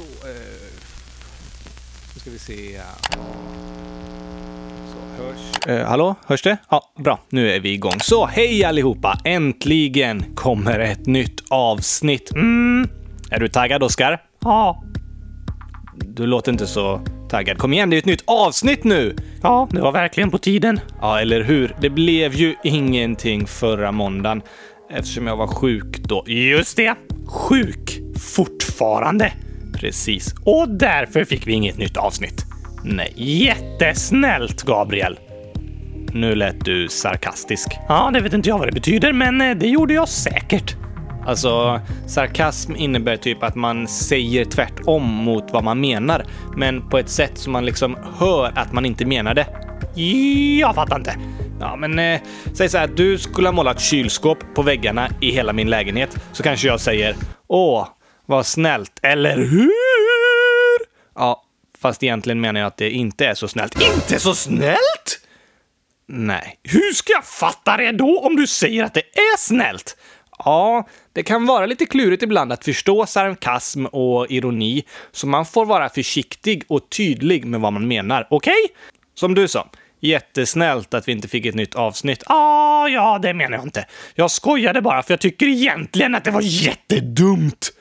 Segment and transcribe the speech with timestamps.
[0.00, 0.34] Så, eh,
[2.14, 2.80] nu ska vi se.
[4.92, 5.66] Så, hörs.
[5.66, 6.56] Eh, hallå, hörs det?
[6.68, 7.18] Ja, bra.
[7.28, 8.00] Nu är vi igång.
[8.00, 9.18] Så, hej allihopa!
[9.24, 12.32] Äntligen kommer ett nytt avsnitt.
[12.32, 12.88] Mm.
[13.30, 14.22] Är du taggad, Oskar?
[14.40, 14.82] Ja.
[15.96, 17.58] Du låter inte så taggad.
[17.58, 19.16] Kom igen, det är ett nytt avsnitt nu!
[19.42, 20.80] Ja, det var verkligen på tiden.
[21.00, 21.76] Ja, eller hur?
[21.80, 24.42] Det blev ju ingenting förra måndagen
[24.90, 26.24] eftersom jag var sjuk då.
[26.26, 26.94] Just det!
[27.26, 28.00] Sjuk
[28.36, 29.32] fortfarande.
[29.80, 30.34] Precis.
[30.44, 32.44] Och därför fick vi inget nytt avsnitt.
[32.84, 35.18] Nej, jättesnällt Gabriel.
[36.12, 37.68] Nu lät du sarkastisk.
[37.88, 40.76] Ja, det vet inte jag vad det betyder, men eh, det gjorde jag säkert.
[41.26, 46.24] Alltså, sarkasm innebär typ att man säger tvärtom mot vad man menar,
[46.56, 49.46] men på ett sätt som man liksom hör att man inte menar det.
[50.60, 51.14] Jag fattar inte.
[51.60, 52.20] Ja, men eh,
[52.52, 56.42] säg så här, du skulle ha målat kylskåp på väggarna i hela min lägenhet, så
[56.42, 57.14] kanske jag säger
[57.48, 57.86] Åh,
[58.30, 59.70] vad snällt, eller hur?
[61.14, 61.44] Ja,
[61.78, 63.82] fast egentligen menar jag att det inte är så snällt.
[63.94, 65.26] Inte så snällt?
[66.06, 66.58] Nej.
[66.62, 69.96] Hur ska jag fatta det då om du säger att det är snällt?
[70.38, 75.66] Ja, det kan vara lite klurigt ibland att förstå sarkasm och ironi, så man får
[75.66, 78.26] vara försiktig och tydlig med vad man menar.
[78.30, 78.54] Okej?
[78.64, 78.76] Okay?
[79.14, 79.70] Som du sa.
[80.00, 82.22] Jättesnällt att vi inte fick ett nytt avsnitt.
[82.26, 83.86] Ah, ja, det menar jag inte.
[84.14, 87.72] Jag skojade bara för jag tycker egentligen att det var jättedumt.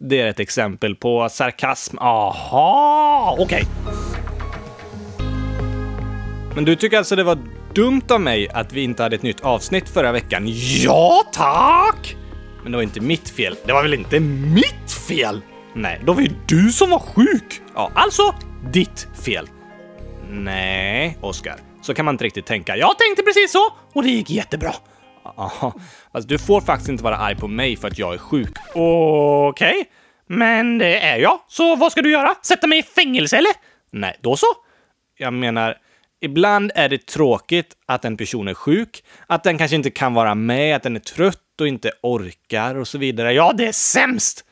[0.00, 1.98] Det är ett exempel på sarkasm.
[1.98, 3.44] Aha, okej.
[3.44, 3.94] Okay.
[6.54, 7.38] Men du tycker alltså det var
[7.74, 10.44] dumt av mig att vi inte hade ett nytt avsnitt förra veckan?
[10.84, 12.16] Ja, tack!
[12.62, 13.56] Men det var inte mitt fel.
[13.64, 15.40] Det var väl inte mitt fel?
[15.74, 17.60] Nej, då var ju du som var sjuk.
[17.74, 18.34] Ja, alltså
[18.72, 19.48] ditt fel.
[20.30, 21.56] Nej, Oskar.
[21.82, 22.76] Så kan man inte riktigt tänka.
[22.76, 24.74] Jag tänkte precis så och det gick jättebra.
[25.36, 25.74] Aha.
[26.12, 28.58] Alltså, du får faktiskt inte vara arg på mig för att jag är sjuk.
[28.74, 29.84] Okej, okay.
[30.26, 31.40] men det är jag.
[31.48, 32.34] Så vad ska du göra?
[32.42, 33.52] Sätta mig i fängelse eller?
[33.90, 34.46] Nej, då så.
[35.16, 35.76] Jag menar,
[36.20, 40.34] ibland är det tråkigt att en person är sjuk, att den kanske inte kan vara
[40.34, 43.32] med, att den är trött och inte orkar och så vidare.
[43.32, 44.44] Ja, det är sämst!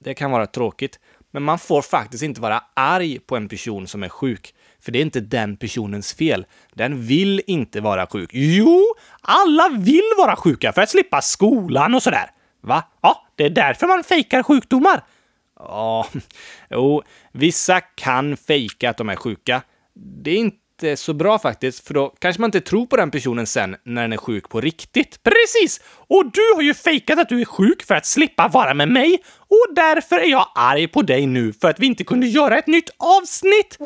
[0.00, 0.98] Det kan vara tråkigt,
[1.30, 4.54] men man får faktiskt inte vara arg på en person som är sjuk.
[4.84, 6.46] För det är inte den personens fel.
[6.74, 8.30] Den vill inte vara sjuk.
[8.32, 8.84] Jo,
[9.20, 12.30] alla vill vara sjuka för att slippa skolan och sådär.
[12.60, 12.84] Va?
[13.00, 15.04] Ja, det är därför man fejkar sjukdomar.
[15.58, 16.06] Ja,
[16.70, 17.02] jo,
[17.32, 19.62] vissa kan fejka att de är sjuka.
[19.94, 23.10] Det är inte inte så bra faktiskt, för då kanske man inte tror på den
[23.10, 25.22] personen sen när den är sjuk på riktigt.
[25.22, 25.80] Precis!
[25.86, 29.18] Och du har ju fejkat att du är sjuk för att slippa vara med mig
[29.38, 32.66] och därför är jag arg på dig nu för att vi inte kunde göra ett
[32.66, 33.78] nytt avsnitt.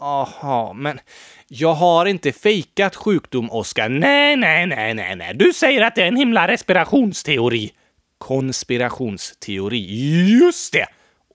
[0.00, 1.00] Aha, men
[1.48, 3.88] jag har inte fejkat sjukdom, Oskar.
[3.88, 5.34] Nej, nej, nej, nej, nej.
[5.34, 7.72] Du säger att det är en himla respirationsteori.
[8.18, 9.78] Konspirationsteori.
[10.40, 10.86] Just det!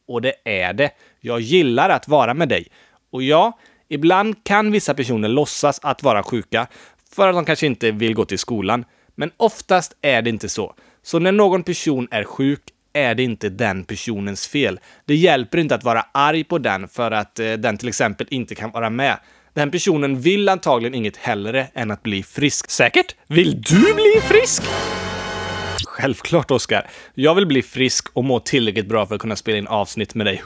[0.08, 0.92] Och det är det.
[1.26, 2.68] Jag gillar att vara med dig.
[3.12, 6.68] Och ja, ibland kan vissa personer låtsas att vara sjuka
[7.16, 8.86] för att de kanske inte vill gå till skolan.
[9.16, 10.76] Men oftast är det inte så.
[11.04, 12.62] Så när någon person är sjuk
[12.94, 14.80] är det inte den personens fel.
[15.06, 18.56] Det hjälper inte att vara arg på den för att eh, den till exempel inte
[18.56, 19.18] kan vara med.
[19.54, 22.72] Den personen vill antagligen inget hellre än att bli frisk.
[22.72, 23.16] Säkert?
[23.28, 24.64] Vill du bli frisk?
[25.88, 26.90] Självklart, Oskar.
[27.14, 30.26] Jag vill bli frisk och må tillräckligt bra för att kunna spela in avsnitt med
[30.28, 30.42] dig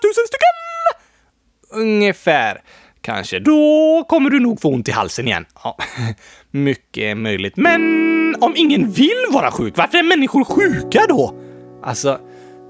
[0.00, 1.82] hundratusen stycken!
[1.82, 2.62] Ungefär.
[3.02, 3.38] Kanske.
[3.38, 5.46] Då kommer du nog få ont i halsen igen.
[5.64, 5.76] Ja,
[6.50, 7.56] mycket möjligt.
[7.56, 7.80] Men
[8.40, 11.34] om ingen vill vara sjuk, varför är människor sjuka då?
[11.82, 12.18] Alltså,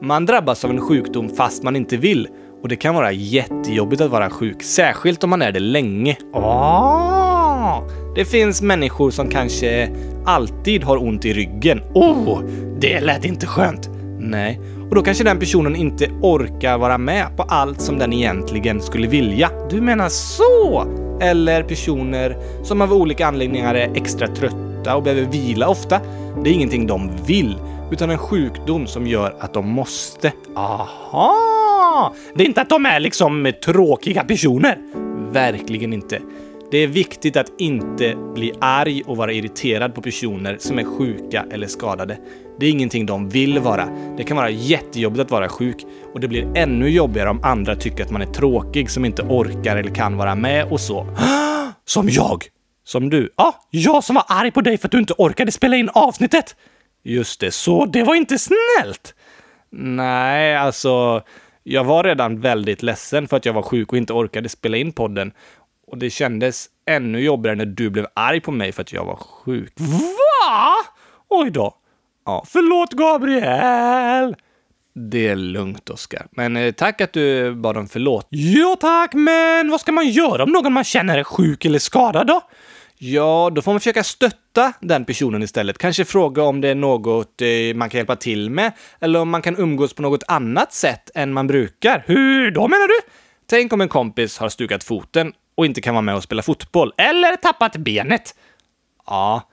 [0.02, 2.28] man drabbas av en sjukdom fast man inte vill.
[2.62, 6.16] Och det kan vara jättejobbigt att vara sjuk, särskilt om man är det länge.
[6.32, 9.91] Oh, det finns människor som kanske
[10.26, 11.80] alltid har ont i ryggen.
[11.94, 12.42] Oh,
[12.80, 13.91] det lät inte skönt.
[14.18, 14.60] Nej,
[14.91, 19.09] och då kanske den personen inte orkar vara med på allt som den egentligen skulle
[19.09, 19.51] vilja.
[19.71, 20.87] Du menar så?
[21.21, 26.01] Eller personer som av olika anledningar är extra trötta och behöver vila ofta.
[26.45, 27.57] Det är ingenting de vill,
[27.91, 30.33] utan en sjukdom som gör att de måste.
[30.57, 32.15] Aha!
[32.34, 34.78] Det är inte att de är liksom tråkiga personer.
[35.33, 36.21] Verkligen inte.
[36.71, 41.47] Det är viktigt att inte bli arg och vara irriterad på personer som är sjuka
[41.51, 42.19] eller skadade.
[42.61, 43.89] Det är ingenting de vill vara.
[44.17, 45.77] Det kan vara jättejobbigt att vara sjuk
[46.15, 49.77] och det blir ännu jobbigare om andra tycker att man är tråkig som inte orkar
[49.77, 51.07] eller kan vara med och så.
[51.84, 52.45] Som jag!
[52.84, 53.33] Som du.
[53.37, 56.57] Ja, jag som var arg på dig för att du inte orkade spela in avsnittet!
[57.05, 59.15] Just det, så det var inte snällt!
[59.72, 61.22] Nej, alltså,
[61.63, 64.93] jag var redan väldigt ledsen för att jag var sjuk och inte orkade spela in
[64.93, 65.33] podden.
[65.91, 69.16] Och det kändes ännu jobbigare när du blev arg på mig för att jag var
[69.16, 69.72] sjuk.
[69.77, 70.75] Va?
[71.28, 71.75] Oj då.
[72.25, 74.37] Ja, förlåt Gabriel!
[74.95, 76.27] Det är lugnt, Oskar.
[76.31, 78.27] Men eh, tack att du bad om förlåt.
[78.31, 82.27] Ja, tack, men vad ska man göra om någon man känner är sjuk eller skadad
[82.27, 82.41] då?
[82.98, 85.78] Ja, då får man försöka stötta den personen istället.
[85.78, 89.43] Kanske fråga om det är något eh, man kan hjälpa till med, eller om man
[89.43, 92.04] kan umgås på något annat sätt än man brukar.
[92.07, 93.10] Hur då menar du?
[93.47, 96.92] Tänk om en kompis har stukat foten och inte kan vara med och spela fotboll,
[96.97, 98.34] eller tappat benet.
[99.06, 99.48] Ja,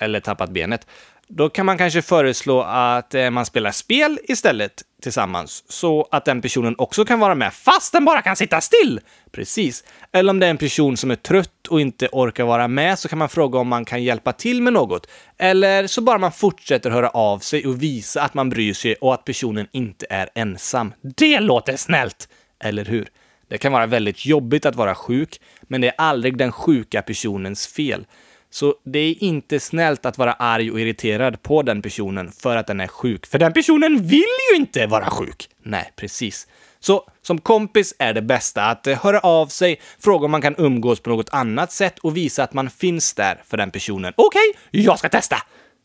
[0.00, 0.86] eller tappat benet.
[1.28, 6.42] Då kan man kanske föreslå att eh, man spelar spel istället tillsammans, så att den
[6.42, 9.00] personen också kan vara med, fast den bara kan sitta still!
[9.32, 9.84] Precis.
[10.12, 13.08] Eller om det är en person som är trött och inte orkar vara med, så
[13.08, 15.08] kan man fråga om man kan hjälpa till med något.
[15.38, 19.14] Eller så bara man fortsätter höra av sig och visa att man bryr sig och
[19.14, 20.94] att personen inte är ensam.
[21.16, 22.28] Det låter snällt!
[22.64, 23.08] Eller hur?
[23.48, 27.66] Det kan vara väldigt jobbigt att vara sjuk, men det är aldrig den sjuka personens
[27.66, 28.06] fel.
[28.50, 32.66] Så det är inte snällt att vara arg och irriterad på den personen för att
[32.66, 33.26] den är sjuk.
[33.26, 35.48] För den personen vill ju inte vara sjuk!
[35.62, 36.46] Nej, precis.
[36.80, 40.54] Så som kompis är det bästa att eh, höra av sig, fråga om man kan
[40.58, 44.12] umgås på något annat sätt och visa att man finns där för den personen.
[44.16, 45.36] Okej, okay, jag ska testa!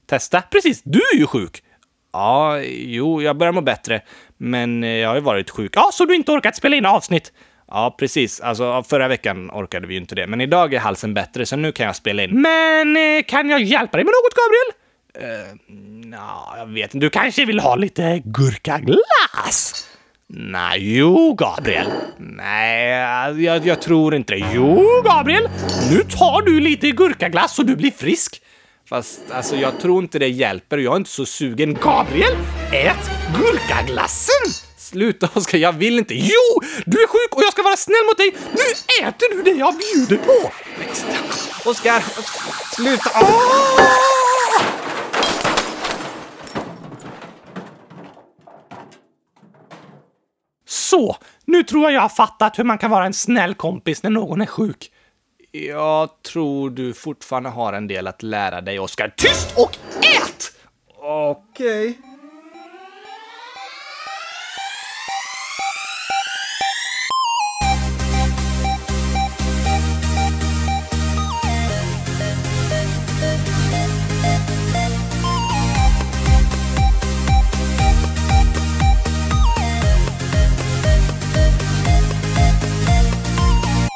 [0.07, 0.41] Testa?
[0.41, 1.63] Precis, du är ju sjuk!
[2.13, 4.01] Ja, jo, jag börjar må bättre,
[4.37, 5.71] men eh, jag har ju varit sjuk.
[5.75, 7.33] Ja, så du inte orkat spela in avsnitt?
[7.71, 8.39] Ja, precis.
[8.39, 11.71] Alltså, förra veckan orkade vi ju inte det, men idag är halsen bättre, så nu
[11.71, 12.41] kan jag spela in.
[12.41, 14.73] Men eh, kan jag hjälpa dig med något, Gabriel?
[15.17, 15.55] Uh,
[16.09, 17.05] Nja, jag vet inte.
[17.05, 19.85] Du kanske vill ha lite gurkaglass?
[20.27, 21.87] Nej, jo, Gabriel.
[22.17, 24.45] Nej, jag, jag tror inte det.
[24.53, 25.49] Jo, Gabriel!
[25.91, 28.41] Nu tar du lite gurkaglass och du blir frisk.
[28.89, 30.77] Fast alltså, jag tror inte det hjälper.
[30.77, 31.73] Jag är inte så sugen.
[31.73, 32.33] Gabriel,
[32.71, 34.68] ät gurkaglassen!
[34.89, 36.13] Sluta Oskar, jag vill inte.
[36.15, 36.61] Jo!
[36.85, 38.35] Du är sjuk och jag ska vara snäll mot dig.
[38.51, 40.51] Nu äter du det jag bjuder på!
[41.69, 42.03] Oskar,
[42.75, 43.09] sluta!
[43.13, 43.25] Ah!
[50.67, 54.09] Så, nu tror jag jag har fattat hur man kan vara en snäll kompis när
[54.09, 54.91] någon är sjuk.
[55.51, 59.13] Jag tror du fortfarande har en del att lära dig, Oskar.
[59.17, 60.53] Tyst och ät!
[61.01, 61.89] Okej.
[61.89, 62.08] Okay.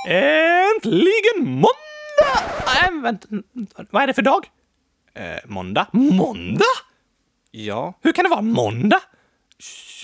[0.07, 1.69] Äntligen måndag!
[2.83, 3.27] Äh, vänta,
[3.89, 4.45] vad är det för dag?
[5.15, 5.87] Eh, måndag?
[5.91, 6.65] Måndag?
[7.51, 7.93] Ja.
[8.01, 8.99] Hur kan det vara måndag?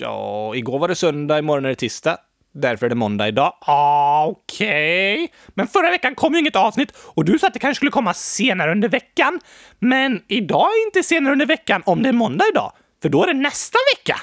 [0.00, 2.18] Ja, igår var det söndag, imorgon är det tisdag.
[2.52, 3.56] Därför är det måndag idag.
[3.60, 5.14] Ah, Okej.
[5.14, 5.28] Okay.
[5.48, 8.14] Men förra veckan kom ju inget avsnitt och du sa att det kanske skulle komma
[8.14, 9.40] senare under veckan.
[9.78, 13.26] Men idag är inte senare under veckan om det är måndag idag, för då är
[13.26, 14.20] det nästa vecka.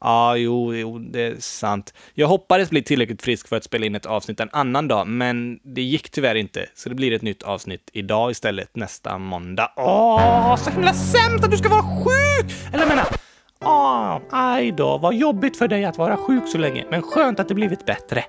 [0.00, 1.94] Ja, jo, jo, det är sant.
[2.14, 5.58] Jag hoppades bli tillräckligt frisk för att spela in ett avsnitt en annan dag, men
[5.62, 6.66] det gick tyvärr inte.
[6.74, 9.72] Så det blir ett nytt avsnitt idag istället, nästa måndag.
[9.76, 12.52] Åh, så himla sämst att du ska vara sjuk!
[12.68, 13.06] Eller jag menar,
[13.60, 17.48] åh, aj då, vad jobbigt för dig att vara sjuk så länge, men skönt att
[17.48, 18.24] det blivit bättre.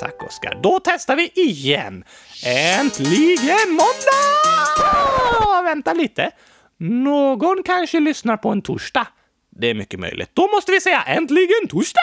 [0.00, 0.58] Tack, Oskar.
[0.62, 2.04] Då testar vi igen.
[2.46, 5.62] Äntligen måndag!
[5.64, 6.30] Vänta lite.
[6.78, 9.06] Någon kanske lyssnar på en torsdag.
[9.56, 10.30] Det är mycket möjligt.
[10.32, 12.00] Då måste vi säga äntligen torsdag!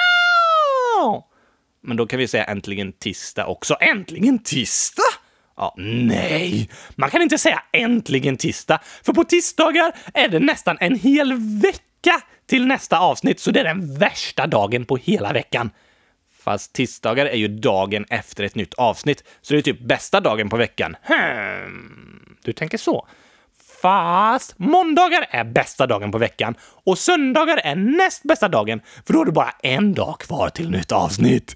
[1.82, 3.77] Men då kan vi säga äntligen tisdag också.
[3.82, 5.03] Äntligen tisdag?
[5.58, 10.96] Ja, nej, man kan inte säga äntligen tisdag, för på tisdagar är det nästan en
[10.96, 15.70] hel vecka till nästa avsnitt, så det är den värsta dagen på hela veckan.
[16.44, 20.50] Fast tisdagar är ju dagen efter ett nytt avsnitt, så det är typ bästa dagen
[20.50, 20.96] på veckan.
[21.03, 23.08] Hmm, du tänker så.
[23.81, 29.21] Fast måndagar är bästa dagen på veckan och söndagar är näst bästa dagen, för då
[29.21, 31.55] är det bara en dag kvar till nytt avsnitt.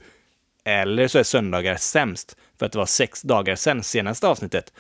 [0.65, 4.73] Eller så är söndagar sämst, för att det var sex dagar sen senaste avsnittet.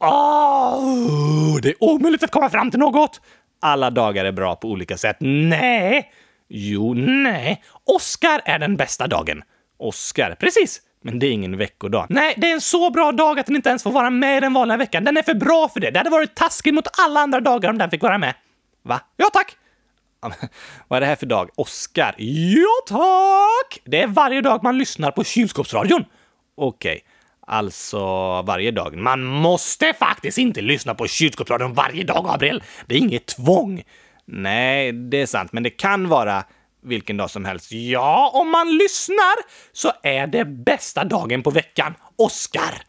[0.00, 3.20] Oh, det är omöjligt att komma fram till något!
[3.60, 5.16] Alla dagar är bra på olika sätt.
[5.20, 6.12] Nej!
[6.48, 7.62] Jo, nej.
[7.84, 9.42] Oscar är den bästa dagen.
[9.78, 10.80] Oscar, precis.
[11.02, 12.06] Men det är ingen veckodag.
[12.08, 14.40] Nej, det är en så bra dag att den inte ens får vara med i
[14.40, 15.04] den vanliga veckan.
[15.04, 15.90] Den är för bra för det.
[15.90, 18.34] Det hade varit taskigt mot alla andra dagar om den fick vara med.
[18.82, 19.00] Va?
[19.16, 19.56] Ja, tack!
[20.88, 21.50] Vad är det här för dag?
[21.54, 22.14] Oscar?
[22.18, 23.80] Ja, tack!
[23.84, 26.04] Det är varje dag man lyssnar på kylskåpsradion.
[26.56, 26.92] Okej.
[26.92, 27.00] Okay.
[27.46, 27.98] Alltså
[28.42, 28.96] varje dag.
[28.96, 32.62] Man måste faktiskt inte lyssna på kylskåpsradion varje dag, Gabriel.
[32.86, 33.82] Det är inget tvång.
[34.24, 36.44] Nej, det är sant, men det kan vara
[36.82, 37.72] vilken dag som helst.
[37.72, 39.34] Ja, om man lyssnar
[39.72, 42.82] så är det bästa dagen på veckan Oscar.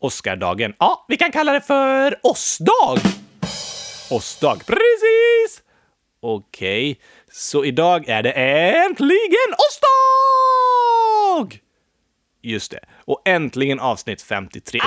[0.00, 0.74] Oscardagen.
[0.78, 2.98] Ja, vi kan kalla det för Ossdag.
[4.10, 5.62] Ossdag, precis!
[6.20, 7.00] Okej,
[7.32, 9.86] så idag är det äntligen onsdag!
[12.42, 12.80] Just det.
[13.04, 14.80] Och äntligen avsnitt 53.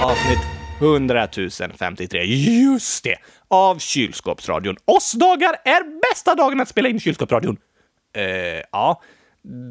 [0.00, 0.38] Avsnitt
[0.80, 1.28] 100
[1.78, 2.24] 053.
[2.24, 3.16] Just det!
[3.50, 4.76] Av Kylskåpsradion.
[4.84, 7.56] Oss-dagar är bästa dagen att spela in Kylskåpsradion.
[8.12, 9.02] Eh, ja,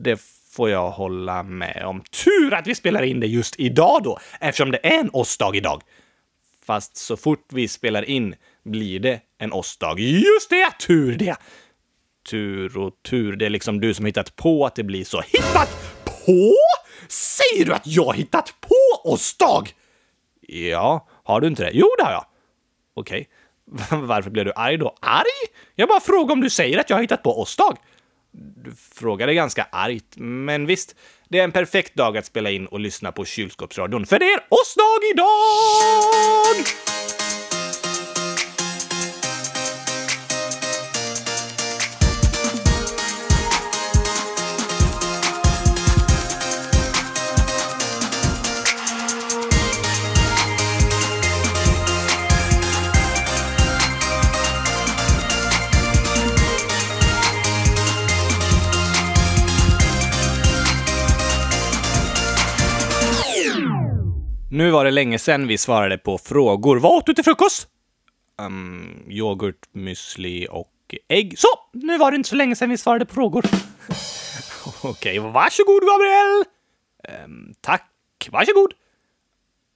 [0.03, 0.21] det
[0.51, 2.01] får jag hålla med om.
[2.23, 5.81] Tur att vi spelar in det just idag då, eftersom det är en årsdag idag.
[6.65, 9.99] Fast så fort vi spelar in blir det en årsdag.
[9.99, 10.71] Just det!
[10.87, 11.35] Tur det!
[12.29, 15.21] Tur och tur, det är liksom du som hittat på att det blir så.
[15.21, 16.55] Hittat på?
[17.07, 19.69] Säger du att jag hittat på årsdag?
[20.41, 21.71] Ja, har du inte det?
[21.73, 22.25] Jo, det har jag.
[22.93, 23.29] Okej.
[23.91, 24.95] Varför blev du arg då?
[25.01, 25.51] Arg?
[25.75, 27.77] Jag bara frågar om du säger att jag har hittat på årsdag.
[28.31, 30.95] Du frågade ganska argt, men visst,
[31.29, 34.39] det är en perfekt dag att spela in och lyssna på kylskåpsradion, för det är
[34.49, 36.65] årsdag idag!
[64.59, 66.79] Nu var det länge sedan vi svarade på frågor.
[66.79, 67.67] Vad åt du till frukost?
[68.41, 70.71] Um, yoghurt, müsli och
[71.09, 71.39] ägg.
[71.39, 71.47] Så!
[71.73, 73.45] Nu var det inte så länge sedan vi svarade på frågor.
[74.83, 76.43] Okej, okay, varsågod Gabriel!
[77.25, 77.91] Um, tack,
[78.31, 78.73] varsågod.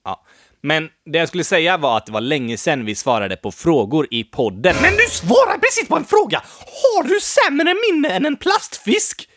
[0.04, 0.24] Ja,
[0.60, 4.08] men det jag skulle säga var att det var länge sedan vi svarade på frågor
[4.10, 4.76] i podden.
[4.82, 6.42] Men du svarar precis på en fråga!
[6.58, 9.28] Har du sämre minne än en plastfisk?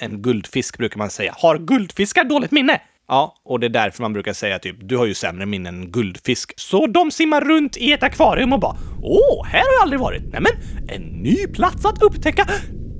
[0.00, 1.34] En guldfisk brukar man säga.
[1.38, 2.80] Har guldfiskar dåligt minne?
[3.10, 5.90] Ja, och det är därför man brukar säga typ du har ju sämre minne än
[5.90, 6.52] guldfisk.
[6.56, 10.32] Så de simmar runt i ett akvarium och bara åh, här har jag aldrig varit.
[10.32, 10.52] Nämen,
[10.88, 12.46] en ny plats att upptäcka.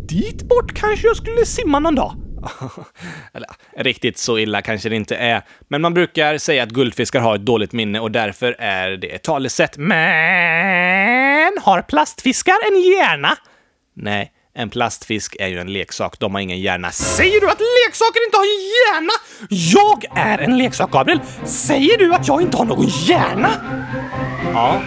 [0.09, 2.15] Dit bort kanske jag skulle simma någon dag.
[3.35, 5.43] Eller riktigt så illa kanske det inte är.
[5.69, 9.23] Men man brukar säga att guldfiskar har ett dåligt minne och därför är det ett
[9.23, 9.77] talesätt.
[9.77, 13.37] Men har plastfiskar en hjärna?
[13.95, 16.19] Nej, en plastfisk är ju en leksak.
[16.19, 16.91] De har ingen hjärna.
[16.91, 19.13] Säger du att leksaker inte har en hjärna?
[19.49, 21.21] Jag är en leksak, Gabriel.
[21.45, 23.51] Säger du att jag inte har någon hjärna?
[24.55, 24.83] Ja,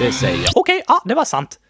[0.00, 0.52] det säger jag.
[0.54, 1.60] Okej, okay, ja, det var sant.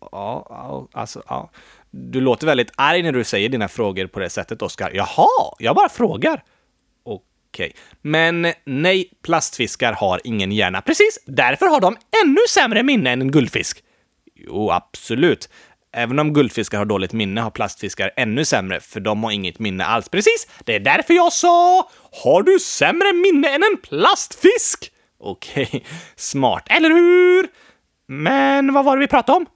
[0.00, 1.50] Ja, ja, alltså, ja.
[1.90, 4.90] Du låter väldigt arg när du säger dina frågor på det sättet, Oskar.
[4.94, 6.42] Jaha, jag bara frågar.
[7.04, 7.72] Okej.
[8.02, 10.80] Men nej, plastfiskar har ingen hjärna.
[10.80, 13.82] Precis, därför har de ännu sämre minne än en guldfisk.
[14.34, 15.48] Jo, absolut.
[15.96, 19.84] Även om guldfiskar har dåligt minne har plastfiskar ännu sämre, för de har inget minne
[19.84, 20.08] alls.
[20.08, 20.46] Precis!
[20.64, 21.90] Det är därför jag sa
[22.22, 25.80] “Har du sämre minne än en plastfisk?” Okej, okay.
[26.16, 27.48] smart, eller hur?
[28.08, 29.46] Men vad var det vi pratade om?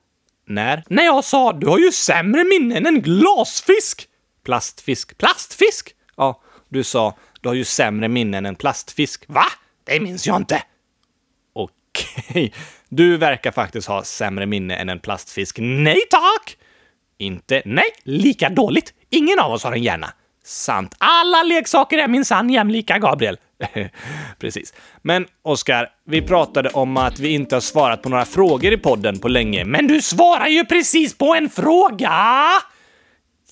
[0.47, 0.85] När?
[0.89, 4.09] När jag sa “Du har ju sämre minne än en glasfisk!”
[4.45, 5.19] Plastfisk.
[5.19, 5.95] Plastfisk?
[6.17, 9.25] Ja, du sa “Du har ju sämre minne än en plastfisk”.
[9.29, 9.45] Va?
[9.85, 10.63] Det minns jag inte.
[11.53, 11.71] Okej.
[12.31, 12.51] Okay.
[12.91, 15.59] Du verkar faktiskt ha sämre minne än en plastfisk.
[15.61, 16.57] Nej tack!
[17.19, 17.63] Inte?
[17.65, 18.95] Nej, lika dåligt.
[19.11, 20.13] Ingen av oss har en hjärna.
[20.45, 20.95] Sant.
[20.99, 23.37] Alla leksaker är minsann jämlika, Gabriel.
[24.39, 24.75] Precis.
[25.03, 29.19] Men Oskar, vi pratade om att vi inte har svarat på några frågor i podden
[29.19, 29.65] på länge.
[29.65, 32.13] Men du svarar ju precis på en fråga!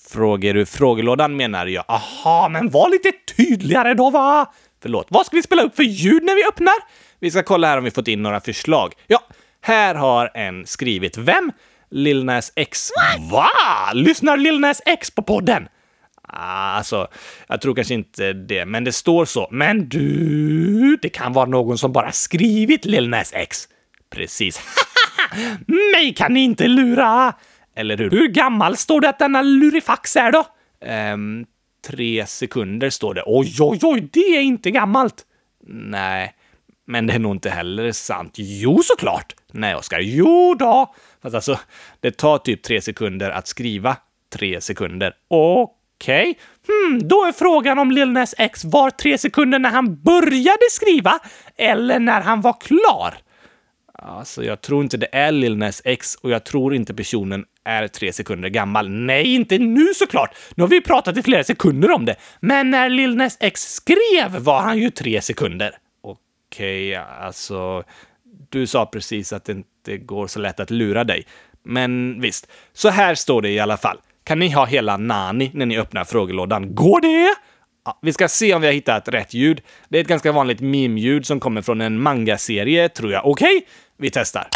[0.09, 1.85] Frågor ur frågelådan menar jag.
[1.87, 4.53] Aha, men var lite tydligare då va?
[4.81, 6.75] Förlåt, vad ska vi spela upp för ljud när vi öppnar?
[7.19, 8.93] Vi ska kolla här om vi fått in några förslag.
[9.07, 9.19] Ja,
[9.61, 11.17] här har en skrivit.
[11.17, 11.51] Vem?
[11.91, 12.91] Lil Nas X.
[13.31, 13.49] Va?
[13.93, 15.67] Lyssnar Lil Nas X på podden?
[16.33, 17.07] Alltså,
[17.47, 19.47] jag tror kanske inte det, men det står så.
[19.51, 23.67] Men du, det kan vara någon som bara skrivit Lil Nas X.
[24.09, 24.61] Precis.
[25.93, 27.33] Mig kan ni inte lura!
[27.75, 28.09] Eller hur?
[28.09, 30.45] Hur gammal står det att denna lurifax är då?
[31.13, 31.45] Um,
[31.89, 33.23] tre sekunder står det.
[33.25, 35.25] Oj, oj, oj, det är inte gammalt!
[35.67, 36.33] Nej,
[36.87, 38.33] men det är nog inte heller sant.
[38.37, 39.35] Jo, såklart!
[39.51, 39.99] Nej, Oskar.
[39.99, 40.93] Jo då!
[41.21, 41.59] Fast alltså,
[41.99, 43.97] det tar typ tre sekunder att skriva
[44.33, 45.13] tre sekunder.
[45.27, 46.29] Okej.
[46.29, 46.35] Okay.
[46.67, 51.19] Hmm, då är frågan om Lil Nas X var tre sekunder när han började skriva
[51.55, 53.17] eller när han var klar.
[54.01, 57.87] Alltså, jag tror inte det är Lil Nas X och jag tror inte personen är
[57.87, 58.89] tre sekunder gammal.
[58.89, 60.35] Nej, inte nu såklart!
[60.55, 62.15] Nu har vi pratat i flera sekunder om det.
[62.39, 65.71] Men när Lil Nas X skrev var han ju tre sekunder
[66.49, 67.83] okej, okay, alltså,
[68.49, 71.25] du sa precis att det inte går så lätt att lura dig.
[71.63, 73.97] Men visst, så här står det i alla fall.
[74.23, 76.75] Kan ni ha hela Nani när ni öppnar frågelådan?
[76.75, 77.35] Går det?
[77.85, 79.61] Ja, vi ska se om vi har hittat rätt ljud.
[79.89, 83.25] Det är ett ganska vanligt meme-ljud som kommer från en manga-serie, tror jag.
[83.25, 83.67] Okej, okay?
[84.01, 84.47] Vi testar.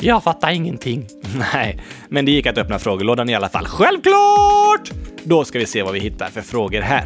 [0.00, 1.06] Jag fattar ingenting.
[1.54, 3.66] Nej, men det gick att öppna frågelådan i alla fall.
[3.66, 4.90] Självklart!
[5.24, 7.04] Då ska vi se vad vi hittar för frågor här.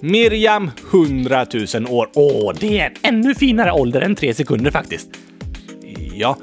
[0.00, 2.10] Miriam, 100 000 år.
[2.14, 5.08] Åh, det är en ännu finare ålder än tre sekunder faktiskt.
[6.14, 6.36] Ja,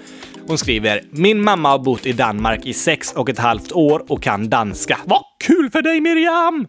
[0.47, 4.23] hon skriver “Min mamma har bott i Danmark i sex och ett halvt år och
[4.23, 4.99] kan danska.
[5.05, 6.67] Vad kul för dig Miriam!”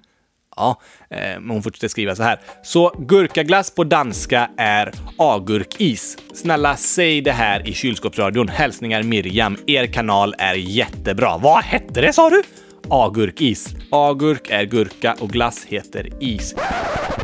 [0.56, 0.80] Ja,
[1.10, 2.40] eh, men hon fortsätter skriva så här.
[2.62, 6.18] Så gurkaglass på danska är agurkis.
[6.34, 8.48] Snälla säg det här i kylskåpsradion.
[8.48, 9.56] Hälsningar Miriam.
[9.66, 11.38] Er kanal är jättebra.
[11.38, 12.42] Vad hette det sa du?
[12.90, 13.74] Agurkis.
[13.90, 16.54] Agurk är gurka och glass heter is.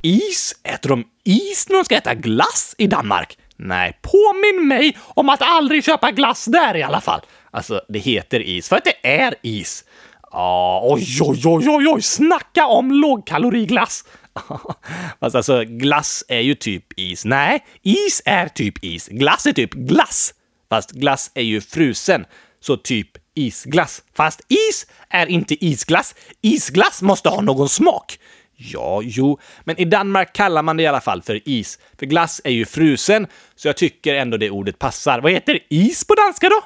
[0.03, 0.55] Is?
[0.65, 3.39] Äter de is när de ska äta glass i Danmark?
[3.57, 7.21] Nej, påminn mig om att aldrig köpa glass där i alla fall.
[7.51, 9.85] Alltså, det heter is för att det är is.
[10.33, 14.05] Ja, oj, oj, oj, oj, oj, snacka om lågkaloriglass!
[15.21, 17.25] Fast alltså, glass är ju typ is.
[17.25, 19.09] Nej, is är typ is.
[19.09, 20.35] Glass är typ glass.
[20.69, 22.25] Fast glass är ju frusen,
[22.61, 24.03] så typ isglass.
[24.17, 26.15] Fast is är inte isglass.
[26.43, 28.19] Isglass måste ha någon smak.
[28.57, 31.79] Ja, jo, men i Danmark kallar man det i alla fall för is.
[31.99, 35.21] För glass är ju frusen, så jag tycker ändå det ordet passar.
[35.21, 36.63] Vad heter is på danska då?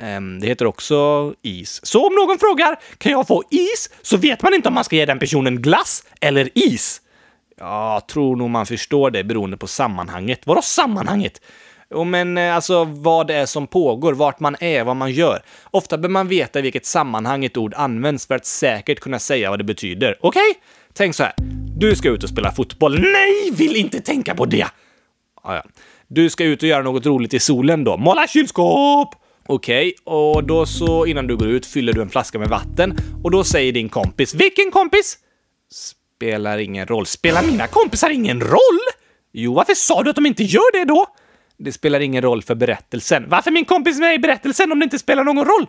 [0.00, 1.86] Ehm, det heter också is.
[1.86, 4.96] Så om någon frågar kan jag få is så vet man inte om man ska
[4.96, 7.00] ge den personen glass eller is.
[7.58, 10.40] Jag tror nog man förstår det beroende på sammanhanget.
[10.44, 11.40] Vadå sammanhanget?
[11.90, 15.42] Jo, men eh, alltså vad det är som pågår, vart man är, vad man gör.
[15.64, 19.50] Ofta bör man veta i vilket sammanhang ett ord används för att säkert kunna säga
[19.50, 20.18] vad det betyder.
[20.20, 20.54] Okej?
[20.92, 21.34] Tänk så här.
[21.76, 23.00] Du ska ut och spela fotboll.
[23.00, 24.66] Nej, vill inte tänka på det!
[25.44, 25.62] Ja, ja.
[26.08, 27.96] Du ska ut och göra något roligt i solen då.
[27.96, 29.14] Måla kylskåp!
[29.48, 33.30] Okej, och då så innan du går ut fyller du en flaska med vatten och
[33.30, 35.18] då säger din kompis Vilken kompis?
[35.70, 37.06] “Spelar ingen roll”.
[37.06, 38.80] Spelar mina kompisar ingen roll?
[39.32, 41.06] Jo, varför sa du att de inte gör det då?
[41.58, 43.24] Det spelar ingen roll för berättelsen.
[43.28, 45.66] Varför är min kompis med i berättelsen om det inte spelar någon roll?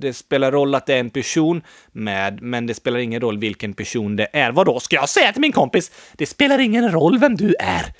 [0.00, 3.74] Det spelar roll att det är en person med, men det spelar ingen roll vilken
[3.74, 4.52] person det är.
[4.52, 7.92] Vadå, Ska jag säga till min kompis, det spelar ingen roll vem du är?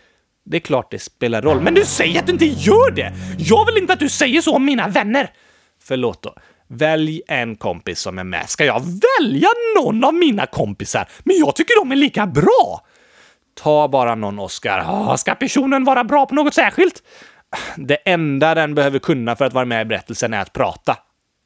[0.44, 3.12] Det är klart det spelar roll, Men du säger att du inte gör det!
[3.38, 5.30] Jag vill inte att du säger så om mina vänner!
[5.82, 6.34] Förlåt då.
[6.68, 8.50] Välj en kompis som är med.
[8.50, 11.08] Ska jag välja någon av mina kompisar?
[11.24, 12.80] Men jag tycker de är lika bra!
[13.62, 15.16] Ta bara någon, Oscar.
[15.16, 17.02] Ska personen vara bra på något särskilt?
[17.76, 20.96] Det enda den behöver kunna för att vara med i berättelsen är att prata.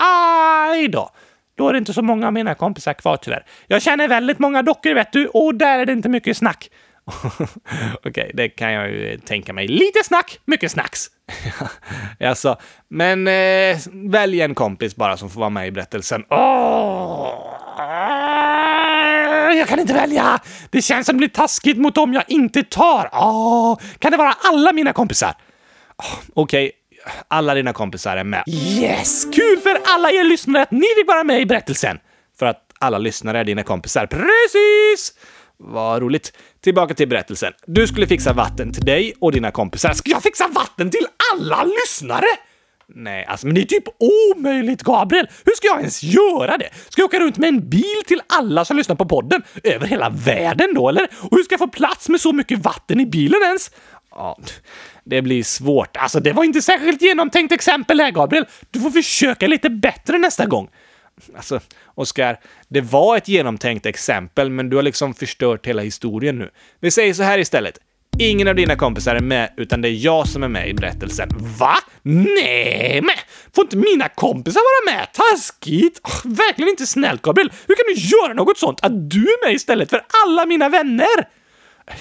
[0.02, 1.10] Aj då!
[1.56, 3.44] Då är det inte så många av mina kompisar kvar tyvärr.
[3.66, 6.70] Jag känner väldigt många dockor vet du, och där är det inte mycket snack.
[7.94, 9.68] Okej, okay, det kan jag ju tänka mig.
[9.68, 11.06] Lite snack, mycket snacks.
[12.20, 12.56] alltså,
[12.88, 16.24] men eh, välj en kompis bara som får vara med i berättelsen.
[16.30, 17.34] Oh!
[19.56, 20.38] Jag kan inte välja!
[20.70, 23.08] Det känns som det blir taskigt mot dem jag inte tar.
[23.12, 23.78] Oh!
[23.98, 25.34] kan det vara alla mina kompisar?
[25.98, 26.72] Oh, Okej, okay
[27.28, 28.44] alla dina kompisar är med.
[28.46, 29.24] Yes!
[29.24, 31.98] Kul för alla er lyssnare att ni vill vara med i berättelsen!
[32.38, 34.06] För att alla lyssnare är dina kompisar.
[34.06, 35.12] Precis!
[35.58, 36.32] Vad roligt.
[36.60, 37.52] Tillbaka till berättelsen.
[37.66, 39.92] Du skulle fixa vatten till dig och dina kompisar.
[39.92, 42.26] Ska jag fixa vatten till alla lyssnare?
[42.94, 45.28] Nej, alltså Men det är typ omöjligt, Gabriel!
[45.44, 46.68] Hur ska jag ens göra det?
[46.88, 49.42] Ska jag åka runt med en bil till alla som lyssnar på podden?
[49.64, 51.08] Över hela världen då, eller?
[51.20, 53.70] Och hur ska jag få plats med så mycket vatten i bilen ens?
[54.18, 54.38] ja,
[55.04, 55.96] det blir svårt.
[55.96, 58.46] Alltså, det var inte särskilt genomtänkt exempel här, Gabriel.
[58.70, 60.68] Du får försöka lite bättre nästa gång.
[61.36, 61.60] Alltså,
[61.94, 66.50] Oskar, det var ett genomtänkt exempel, men du har liksom förstört hela historien nu.
[66.80, 67.78] Vi säger så här istället.
[68.18, 71.28] Ingen av dina kompisar är med, utan det är jag som är med i berättelsen.
[71.58, 71.74] Va?
[72.02, 73.14] Nej, men
[73.54, 75.08] får inte mina kompisar vara med?
[75.12, 76.00] Taskigt!
[76.04, 77.52] Oh, verkligen inte snällt, Gabriel.
[77.66, 78.80] Hur kan du göra något sånt?
[78.82, 81.28] Att du är med istället för alla mina vänner?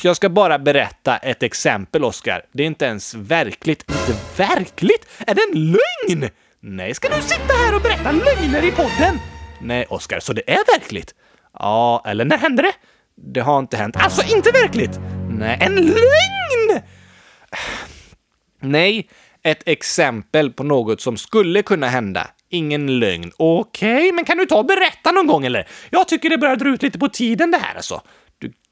[0.01, 2.41] Jag ska bara berätta ett exempel, Oskar.
[2.51, 3.85] Det är inte ens verkligt.
[3.89, 5.07] Inte verkligt?
[5.27, 6.29] Är det en lögn?
[6.69, 9.19] Nej, Ska du sitta här och berätta lögner i podden?
[9.61, 11.13] Nej, Oskar, så det är verkligt?
[11.59, 12.71] Ja, eller När hände det?
[13.33, 13.95] det har inte hänt.
[13.97, 14.99] Alltså, inte verkligt?
[15.29, 16.81] Nej, En lögn!
[18.61, 19.09] nej,
[19.43, 22.27] ett exempel på något som skulle kunna hända.
[22.49, 23.31] Ingen lögn.
[23.37, 25.67] Okej, men kan du ta och berätta någon gång eller?
[25.89, 28.01] Jag tycker det börjar dra ut lite på tiden det här alltså.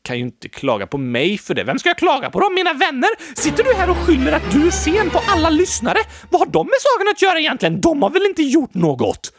[0.06, 1.64] Kan ju inte klaga på mig för det.
[1.64, 2.50] Vem ska jag klaga på då?
[2.50, 3.10] Mina vänner?
[3.42, 5.98] Sitter du här och skyller att du är sen på alla lyssnare?
[6.30, 7.82] Vad har de med saken att göra egentligen?
[7.82, 9.34] De har väl inte gjort något?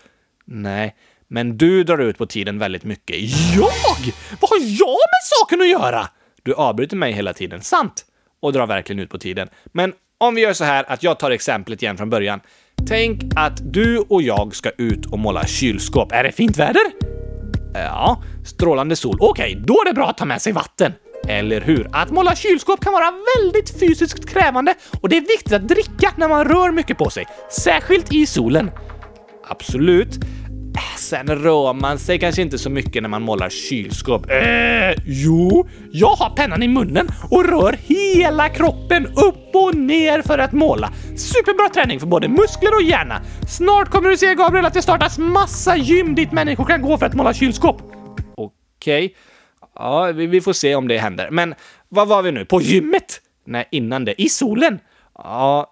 [0.45, 0.95] Nej,
[1.29, 3.17] men du drar ut på tiden väldigt mycket.
[3.57, 4.13] Jag?
[4.41, 6.09] Vad har jag med saken att göra?
[6.43, 8.05] Du avbryter mig hela tiden, sant?
[8.41, 9.49] Och drar verkligen ut på tiden.
[9.65, 12.41] Men om vi gör så här att jag tar exemplet igen från början.
[12.89, 16.13] Tänk att du och jag ska ut och måla kylskåp.
[16.13, 16.83] Är det fint väder?
[17.85, 19.17] Ja, strålande sol.
[19.21, 20.93] Okej, då är det bra att ta med sig vatten.
[21.29, 21.89] Eller hur?
[21.93, 26.29] Att måla kylskåp kan vara väldigt fysiskt krävande och det är viktigt att dricka när
[26.29, 27.27] man rör mycket på sig.
[27.51, 28.71] Särskilt i solen.
[29.49, 30.19] Absolut.
[30.97, 34.31] Sen rör man sig kanske inte så mycket när man målar kylskåp.
[34.31, 40.39] Äh, jo, jag har pennan i munnen och rör hela kroppen upp och ner för
[40.39, 40.93] att måla.
[41.17, 43.23] Superbra träning för både muskler och hjärna.
[43.49, 47.07] Snart kommer du se, Gabriel, att det startas massa gym dit människor kan gå för
[47.07, 47.83] att måla kylskåp.
[48.37, 49.15] Okej.
[49.75, 51.31] Ja, vi, vi får se om det händer.
[51.31, 51.55] Men
[51.89, 52.45] vad var vi nu?
[52.45, 53.21] På gymmet?
[53.47, 54.23] Nej, innan det.
[54.23, 54.79] I solen?
[55.19, 55.71] Ja,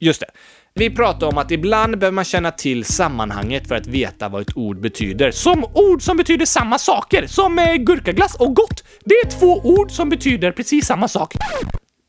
[0.00, 0.26] just det.
[0.74, 4.56] Vi pratade om att ibland behöver man känna till sammanhanget för att veta vad ett
[4.56, 5.30] ord betyder.
[5.30, 8.84] Som ord som betyder samma saker, som eh, gurkaglass och gott.
[9.04, 11.34] Det är två ord som betyder precis samma sak.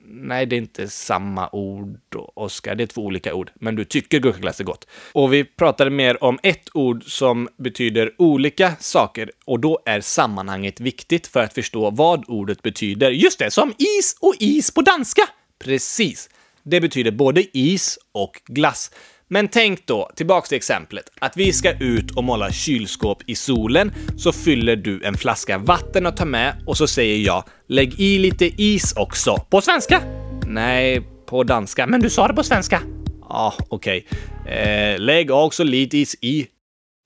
[0.05, 1.97] Nej, det är inte samma ord,
[2.33, 2.75] Oskar.
[2.75, 3.51] Det är två olika ord.
[3.55, 4.87] Men du tycker gurkaglass är gott.
[5.13, 10.79] Och vi pratade mer om ett ord som betyder olika saker och då är sammanhanget
[10.79, 13.11] viktigt för att förstå vad ordet betyder.
[13.11, 15.21] Just det, som is och is på danska.
[15.59, 16.29] Precis.
[16.65, 18.91] Det betyder både is och glass.
[19.27, 23.93] Men tänk då, tillbaks till exemplet, att vi ska ut och måla kylskåp i solen,
[24.17, 28.19] så fyller du en flaska vatten och tar med och så säger jag “lägg i
[28.19, 29.37] lite is också”.
[29.49, 30.01] På svenska?
[30.47, 31.87] Nej, på danska.
[31.87, 32.81] Men du sa det på svenska.
[33.21, 34.07] Ja, ah, okej.
[34.47, 36.47] Eh, lägg också lite is i.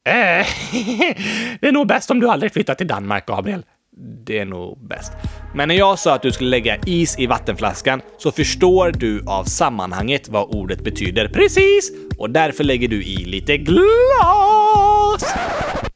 [0.09, 0.11] Eh,
[1.61, 3.63] det är nog bäst om du aldrig flyttar till Danmark, Gabriel.
[3.99, 5.11] Det är nog bäst.
[5.55, 9.43] Men när jag sa att du skulle lägga is i vattenflaskan så förstår du av
[9.43, 11.27] sammanhanget vad ordet betyder.
[11.27, 11.91] Precis!
[12.17, 15.35] Och därför lägger du i lite glas!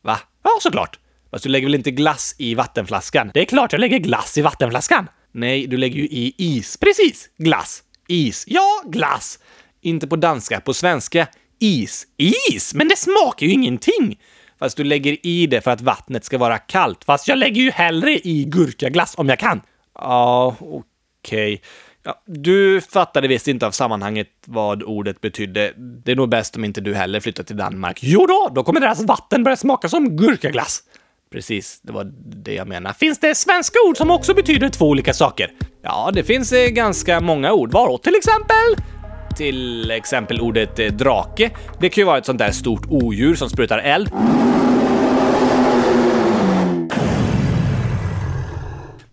[0.01, 0.19] Va?
[0.43, 0.99] Ja, såklart.
[1.31, 3.31] Fast du lägger väl inte glass i vattenflaskan?
[3.33, 5.07] Det är klart jag lägger glass i vattenflaskan.
[5.31, 6.77] Nej, du lägger ju i is.
[6.77, 7.29] Precis!
[7.37, 7.83] Glass.
[8.07, 8.43] Is.
[8.47, 9.39] Ja, glass.
[9.81, 11.27] Inte på danska, på svenska.
[11.59, 12.07] Is.
[12.51, 12.73] Is?
[12.73, 14.19] Men det smakar ju ingenting!
[14.61, 17.03] Fast du lägger i det för att vattnet ska vara kallt.
[17.03, 19.61] Fast jag lägger ju hellre i gurkaglass om jag kan.
[19.95, 20.83] Ja, okej.
[21.53, 21.59] Okay.
[22.03, 25.73] Ja, du fattade visst inte av sammanhanget vad ordet betydde.
[25.77, 27.99] Det är nog bäst om inte du heller flyttar till Danmark.
[28.01, 30.83] Jo då, då kommer deras vatten börja smaka som gurkaglass.
[31.31, 32.11] Precis, det var
[32.43, 32.95] det jag menade.
[32.95, 35.51] Finns det svenska ord som också betyder två olika saker?
[35.81, 37.71] Ja, det finns eh, ganska många ord.
[37.71, 38.85] Vadå till exempel?
[39.35, 41.49] Till exempel ordet eh, drake.
[41.79, 44.11] Det kan ju vara ett sånt där stort odjur som sprutar eld.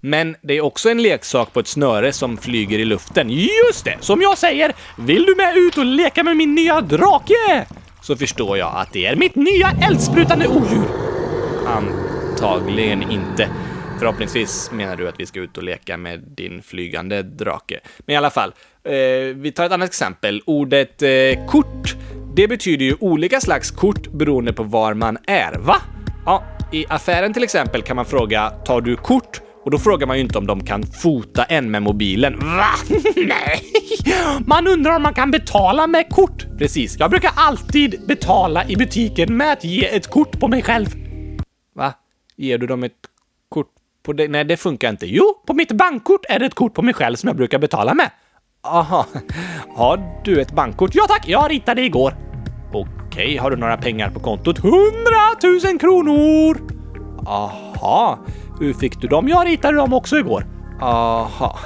[0.00, 3.30] Men det är också en leksak på ett snöre som flyger i luften.
[3.30, 3.96] Just det!
[4.00, 7.66] Som jag säger, vill du med ut och leka med min nya drake?
[8.02, 10.88] Så förstår jag att det är Mitt nya eldsprutande odjur.
[11.66, 13.48] Antagligen inte.
[13.98, 17.80] Förhoppningsvis menar du att vi ska ut och leka med din flygande drake.
[17.98, 18.52] Men i alla fall,
[18.84, 20.42] Eh, vi tar ett annat exempel.
[20.46, 21.96] Ordet eh, kort,
[22.34, 25.58] det betyder ju olika slags kort beroende på var man är.
[25.58, 25.76] Va?
[26.26, 30.16] Ja, i affären till exempel kan man fråga “Tar du kort?” och då frågar man
[30.16, 32.38] ju inte om de kan fota en med mobilen.
[32.38, 32.68] Va?
[33.16, 33.62] Nej!
[34.46, 36.46] Man undrar om man kan betala med kort.
[36.58, 36.96] Precis.
[36.98, 40.86] Jag brukar alltid betala i butiken med att ge ett kort på mig själv.
[41.74, 41.94] Va?
[42.36, 42.92] Ger du dem ett
[43.48, 43.66] kort
[44.02, 44.28] på dig?
[44.28, 45.06] Nej, det funkar inte.
[45.06, 47.94] Jo, på mitt bankkort är det ett kort på mig själv som jag brukar betala
[47.94, 48.10] med.
[48.62, 49.06] Aha.
[49.76, 50.90] Har du ett bankkort?
[50.94, 52.14] Ja tack, jag ritade igår.
[52.72, 54.58] Okej, har du några pengar på kontot?
[54.58, 54.74] 100
[55.64, 56.60] 000 kronor!
[57.26, 58.18] Aha.
[58.60, 59.28] Hur fick du dem?
[59.28, 60.46] Jag ritade dem också igår.
[60.80, 61.58] Aha.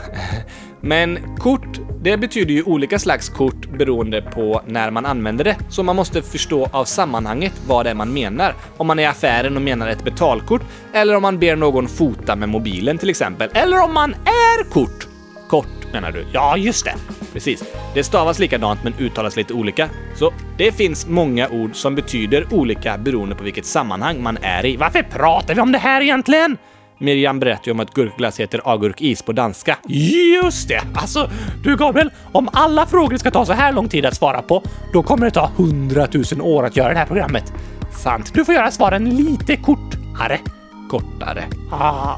[0.81, 5.57] Men kort, det betyder ju olika slags kort beroende på när man använder det.
[5.69, 8.55] Så man måste förstå av sammanhanget vad det är man menar.
[8.77, 12.37] Om man är i affären och menar ett betalkort, eller om man ber någon fota
[12.37, 13.51] med mobilen till exempel.
[13.55, 15.09] Eller om man är kort.
[15.49, 16.27] Kort menar du?
[16.33, 16.95] Ja, just det.
[17.33, 17.65] Precis.
[17.95, 19.89] Det stavas likadant men uttalas lite olika.
[20.15, 24.77] Så det finns många ord som betyder olika beroende på vilket sammanhang man är i.
[24.77, 26.59] Varför pratar vi om det här egentligen?
[26.99, 29.79] Miriam berättade ju om att gurkglass heter agurkis på danska.
[29.89, 30.83] Just det!
[30.95, 31.31] Alltså,
[31.65, 35.03] du Gabriel, om alla frågor ska ta så här lång tid att svara på, då
[35.03, 37.53] kommer det ta hundratusen år att göra det här programmet.
[37.93, 38.35] Sant.
[38.35, 40.39] Du får göra svaren lite kortare.
[40.91, 41.45] Kortare.
[41.71, 42.17] Ah.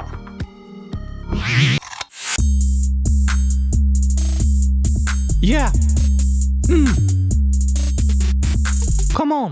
[5.41, 5.71] Yeah!
[6.69, 6.87] Mm.
[9.13, 9.51] Come on!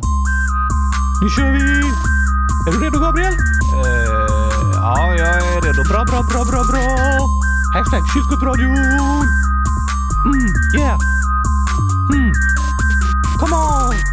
[1.21, 1.59] Nu kör vi!
[2.67, 3.33] Är du redo Gabriel?
[3.33, 3.39] Uh,
[4.73, 5.83] ja, jag är redo.
[5.83, 7.29] Bra, bra, bra, bra, bra!
[7.73, 8.71] Hashtag kylskåpsradion!
[10.25, 10.97] Mm, yeah!
[12.13, 12.31] Mm.
[13.39, 14.12] Come on!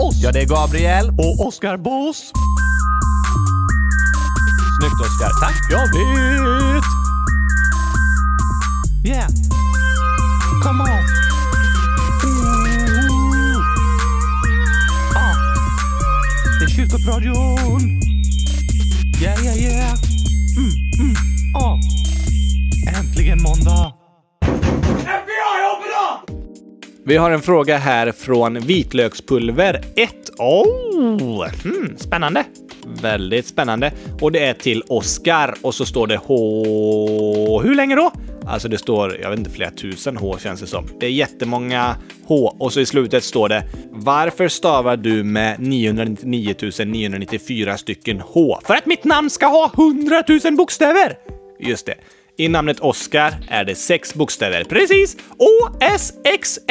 [0.00, 0.16] oss.
[0.22, 1.08] Ja, det är Gabriel.
[1.08, 2.32] Och Oskar Boss.
[4.80, 5.30] Snyggt Oskar.
[5.40, 5.56] Tack.
[5.70, 6.84] Jag vet!
[9.04, 9.28] Yeah.
[10.62, 11.04] Come on.
[12.24, 13.62] Ooh.
[15.16, 15.34] Ah.
[16.58, 18.00] Det är kyrkopradion.
[19.22, 19.94] Yeah, yeah, yeah.
[20.56, 21.16] Mm, mm.
[21.54, 21.78] Ah.
[22.98, 23.97] Äntligen måndag.
[27.08, 30.14] Vi har en fråga här från Vitlökspulver 1.
[30.38, 32.44] Oh, hmm, Spännande.
[33.02, 33.92] väldigt spännande.
[34.20, 37.62] Och det är till Oskar och så står det H...
[37.62, 38.12] Hur länge då?
[38.46, 40.86] Alltså det står, jag vet inte, flera tusen H känns det som.
[41.00, 46.54] Det är jättemånga H och så i slutet står det Varför stavar du med 999
[46.86, 48.60] 994 stycken H?
[48.64, 51.18] För att mitt namn ska ha 100 000 bokstäver.
[51.60, 51.94] Just det.
[52.40, 54.64] I namnet Oskar är det sex bokstäver.
[54.64, 55.16] Precis.
[55.38, 56.68] O-S-X-F-K-L.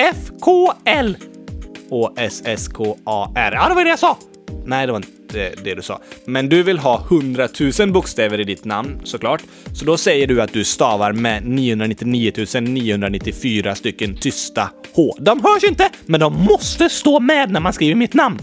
[1.89, 3.53] O-S-S-K-A-R.
[3.53, 4.17] Ja, det var det jag sa.
[4.65, 6.01] Nej, det var inte det du sa.
[6.25, 7.47] Men du vill ha 100
[7.79, 9.41] 000 bokstäver i ditt namn, såklart.
[9.73, 15.15] Så då säger du att du stavar med 999 994 stycken tysta H.
[15.19, 18.39] De hörs inte, men de måste stå med när man skriver mitt namn.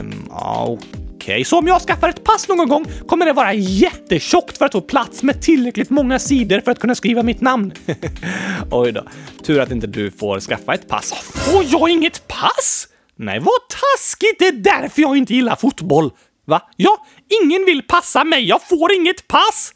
[0.00, 0.78] Um, ja,
[1.18, 1.44] okej.
[1.44, 4.80] Så om jag skaffar ett pass någon gång kommer det vara jättetjockt för att få
[4.80, 7.72] plats med tillräckligt många sidor för att kunna skriva mitt namn.
[8.70, 9.02] Oj då.
[9.42, 11.12] Tur att inte du får skaffa ett pass.
[11.34, 12.88] Får jag inget pass?
[13.16, 14.38] Nej, Vad taskigt!
[14.38, 16.10] Det är därför jag inte gillar fotboll.
[16.46, 16.62] Va?
[16.76, 17.06] Ja,
[17.42, 18.44] ingen vill passa mig.
[18.48, 19.72] Jag får inget pass.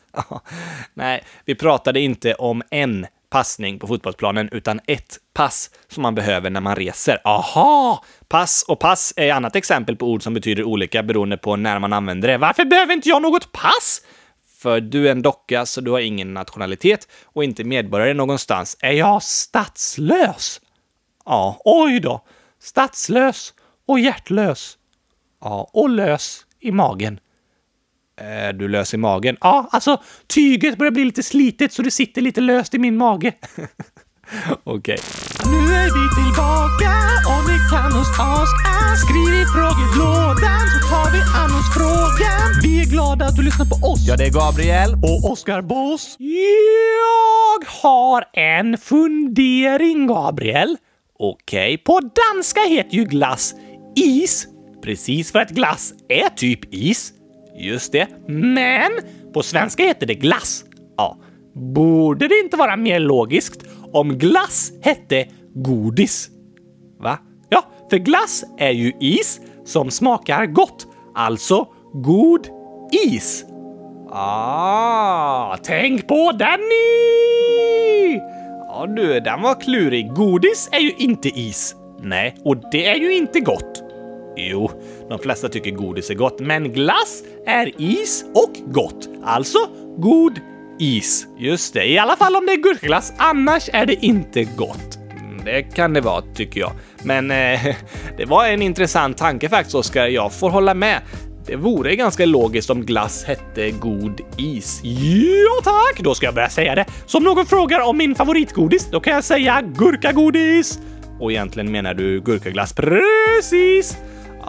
[0.95, 6.51] Nej, vi pratade inte om en passning på fotbollsplanen, utan ett pass som man behöver
[6.51, 7.21] när man reser.
[7.25, 8.05] Aha!
[8.33, 11.79] Pass och pass är ett annat exempel på ord som betyder olika beroende på när
[11.79, 12.39] man använder det.
[12.39, 14.03] Varför behöver inte jag något pass?
[14.59, 18.77] För du är en docka, så du har ingen nationalitet och inte medborgare någonstans.
[18.81, 20.61] Är jag statslös?
[21.25, 22.25] Ja, Oj då.
[22.61, 23.55] Statslös
[23.87, 24.79] och hjärtlös.
[25.41, 27.21] Ja, och lös i magen.
[28.17, 29.37] är du lös i magen?
[29.41, 33.33] Ja, alltså tyget börjar bli lite slitet så det sitter lite löst i min mage.
[34.65, 34.99] Okej.
[35.47, 36.93] Nu är vi tillbaka
[37.33, 38.75] och vi kan oss aska.
[39.05, 42.49] Skriv i frågelådan så tar vi an oss frågan.
[42.63, 44.01] Vi är glada att du lyssnar på oss.
[44.09, 44.91] Ja, det är Gabriel.
[44.93, 46.17] Och Oskar Boss.
[46.19, 50.77] Jag har en fundering, Gabriel.
[51.19, 51.79] Okej.
[51.79, 53.55] På danska heter ju glass
[53.97, 54.47] is,
[54.83, 57.13] precis för att glass är typ is.
[57.59, 58.07] Just det.
[58.29, 58.91] Men
[59.35, 60.65] på svenska heter det glass.
[60.97, 61.19] Ja.
[61.55, 66.31] Borde det inte vara mer logiskt om glass hette godis?
[67.01, 67.19] Va?
[67.49, 72.49] Ja, för glass är ju is som smakar gott, alltså god
[73.07, 73.45] is.
[74.11, 76.63] Ah, tänk på Danny!
[78.69, 80.15] Ja du, den var klurig.
[80.15, 81.77] Godis är ju inte is.
[82.03, 82.37] Nej.
[82.45, 83.83] Och det är ju inte gott.
[84.37, 84.71] Jo,
[85.09, 89.09] de flesta tycker godis är gott, men Men glass är is och gott.
[89.25, 89.59] Alltså
[89.97, 90.41] god
[90.83, 91.27] is.
[91.39, 91.85] just det.
[91.85, 94.99] I alla fall om det är gurkaglass, annars är det inte gott.
[95.11, 96.73] Mm, det kan det vara, tycker jag.
[97.03, 97.75] Men eh,
[98.17, 100.07] det var en intressant tanke faktiskt, Oskar.
[100.07, 101.01] Jag får hålla med.
[101.47, 104.81] Det vore ganska logiskt om glass hette god is.
[104.85, 106.85] Ja tack, då ska jag börja säga det.
[107.07, 110.79] Så om någon frågar om min favoritgodis, då kan jag säga gurkagodis.
[111.21, 112.73] Och egentligen menar du gurkaglass.
[112.73, 113.97] Precis!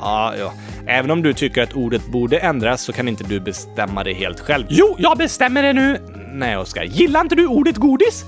[0.04, 0.54] Ja, ja.
[0.88, 4.40] Även om du tycker att ordet borde ändras så kan inte du bestämma det helt
[4.40, 4.66] själv.
[4.70, 6.00] Jo, jag bestämmer det nu.
[6.34, 6.84] Nej, Oskar.
[6.84, 8.24] Gillar inte du ordet godis?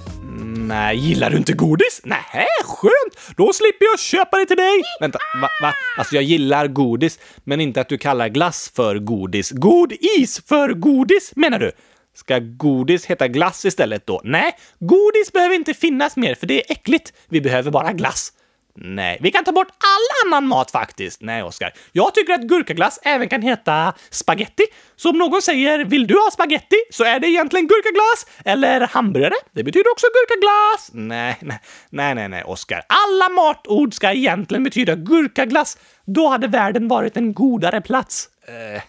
[0.57, 2.01] Nej, gillar du inte godis?
[2.03, 3.37] Nej, skönt!
[3.37, 4.81] Då slipper jag köpa det till dig.
[4.99, 5.49] Vänta, va?
[5.61, 5.73] va?
[5.97, 9.51] Alltså, jag gillar godis, men inte att du kallar glass för godis.
[9.51, 11.71] God is för godis menar du?
[12.15, 14.21] Ska godis heta glass istället då?
[14.23, 17.13] Nej, godis behöver inte finnas mer för det är äckligt.
[17.29, 18.31] Vi behöver bara glass.
[18.77, 19.17] Nej.
[19.21, 21.21] Vi kan ta bort all annan mat faktiskt.
[21.21, 21.73] Nej, Oskar.
[21.91, 24.63] Jag tycker att gurkaglass även kan heta spaghetti.
[24.95, 28.27] Så om någon säger “Vill du ha spaghetti?” så är det egentligen gurkaglass.
[28.45, 29.33] Eller hamburgare.
[29.51, 30.89] Det betyder också gurkaglass.
[30.93, 31.59] Nej, nej,
[31.89, 32.81] nej, nej, nej, Oskar.
[32.87, 35.77] Alla matord ska egentligen betyda gurkaglass.
[36.05, 38.29] Då hade världen varit en godare plats.
[38.47, 38.81] Eh,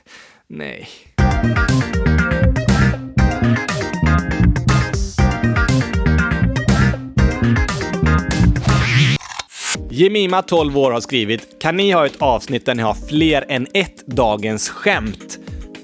[0.47, 0.89] nej.
[9.97, 13.67] Jemima, 12 år, har skrivit “Kan ni ha ett avsnitt där ni har fler än
[13.75, 15.39] ett dagens skämt?”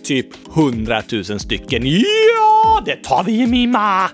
[0.05, 1.83] Typ 100 000 stycken.
[1.87, 4.11] Ja, det tar vi Jemima!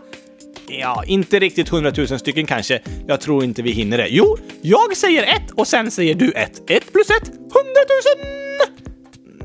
[0.68, 2.80] Ja, inte riktigt 100 000 stycken kanske.
[3.06, 4.08] Jag tror inte vi hinner det.
[4.11, 6.70] Jo, jag säger ett och sen säger du ett.
[6.70, 8.18] Ett plus ett, hundratusen!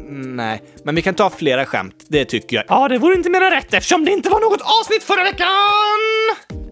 [0.07, 2.05] Mm, nej, men vi kan ta flera skämt.
[2.07, 2.65] Det tycker jag.
[2.67, 5.47] Ja, det vore inte mer rätt eftersom det inte var något avsnitt förra veckan!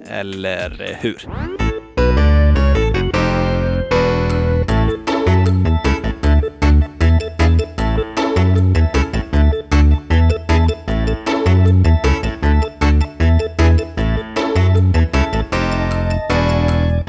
[0.10, 1.28] Eller hur?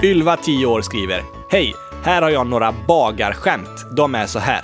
[0.03, 1.75] Ylva, 10 år, skriver Hej!
[2.05, 3.97] Här har jag några bagarskämt.
[3.97, 4.61] De är så här.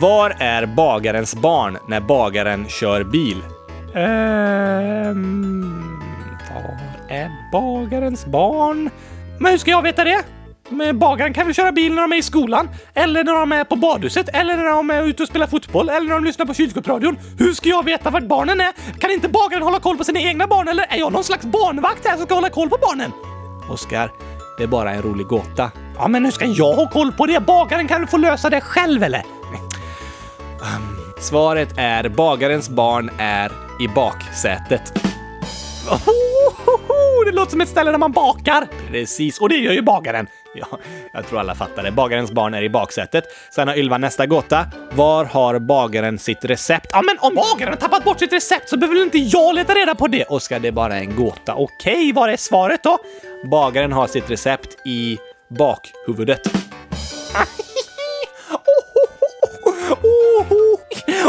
[0.00, 3.42] Var är bagarens barn när bagaren kör bil?
[3.94, 5.62] Ehm...
[6.50, 8.90] Var är bagarens barn?
[9.40, 10.22] Men hur ska jag veta det?
[10.68, 12.68] Men bagaren kan väl köra bil när de är i skolan?
[12.94, 14.28] Eller när de är på badhuset?
[14.28, 15.88] Eller när de är ute och spelar fotboll?
[15.88, 17.18] Eller när de lyssnar på kylskåpsradion?
[17.38, 18.72] Hur ska jag veta vart barnen är?
[18.98, 20.68] Kan inte bagaren hålla koll på sina egna barn?
[20.68, 23.12] Eller är jag någon slags barnvakt här som ska hålla koll på barnen?
[23.68, 24.10] Oskar,
[24.56, 25.70] det är bara en rolig gåta.
[25.98, 27.40] Ja, men hur ska jag ha koll på det?
[27.40, 29.22] Bagaren kan väl få lösa det själv, eller?
[31.20, 34.92] Svaret är bagarens barn är i baksätet.
[35.90, 38.66] Ohohoho, Det låter som ett ställe där man bakar.
[38.90, 40.26] Precis, Och det gör ju bagaren.
[40.70, 40.78] Ja,
[41.12, 41.90] jag tror alla fattar det.
[41.90, 43.24] Bagarens barn är i baksätet.
[43.54, 44.66] Sen har Ylva nästa gåta.
[44.92, 46.86] Var har bagaren sitt recept?
[46.92, 49.74] Ja, men om bagaren har tappat bort sitt recept så behöver väl inte jag leta
[49.74, 50.24] reda på det?
[50.24, 51.54] Oskar, det är bara en gåta.
[51.54, 52.98] Okej, Okej, vad är svaret då?
[53.50, 56.40] bagaren har sitt recept i bakhuvudet.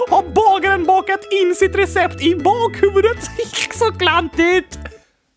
[0.09, 3.17] Har bagaren bakat in sitt recept i bakhuvudet?
[3.73, 4.79] Så klantigt!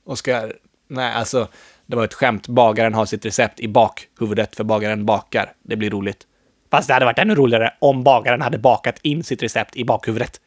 [0.06, 0.52] Oskar,
[0.88, 1.48] nej alltså,
[1.86, 2.48] det var ett skämt.
[2.48, 5.52] Bagaren har sitt recept i bakhuvudet för bagaren bakar.
[5.62, 6.26] Det blir roligt.
[6.70, 10.40] Fast det hade varit ännu roligare om bagaren hade bakat in sitt recept i bakhuvudet.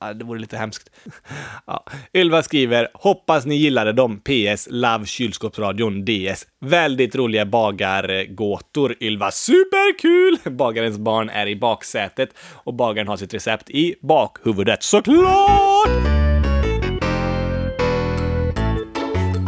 [0.00, 0.90] Ja, det vore lite hemskt.
[1.66, 1.84] Ja.
[2.14, 4.20] Ylva skriver “Hoppas ni gillade dem.
[4.20, 4.68] PS.
[4.70, 6.04] Love kylskåpsradion.
[6.04, 6.46] DS.
[6.60, 8.96] Väldigt roliga bagargåtor.
[9.00, 9.30] Ylva.
[9.30, 10.38] Superkul!
[10.56, 14.82] Bagarens barn är i baksätet och bagaren har sitt recept i bakhuvudet.
[14.82, 16.15] Såklart!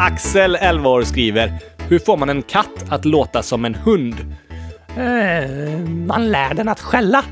[0.00, 1.52] Axel, 11 år, skriver
[1.88, 4.34] “Hur får man en katt att låta som en hund?”
[4.88, 7.24] Eh, man lär den att skälla.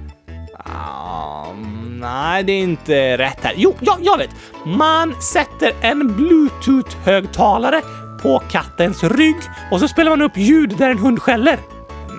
[0.59, 1.53] Ah,
[2.01, 3.55] nej, det är inte rätt här.
[3.57, 4.31] Jo, ja, jag vet!
[4.65, 7.81] Man sätter en bluetooth-högtalare
[8.23, 9.37] på kattens rygg
[9.71, 11.59] och så spelar man upp ljud där en hund skäller.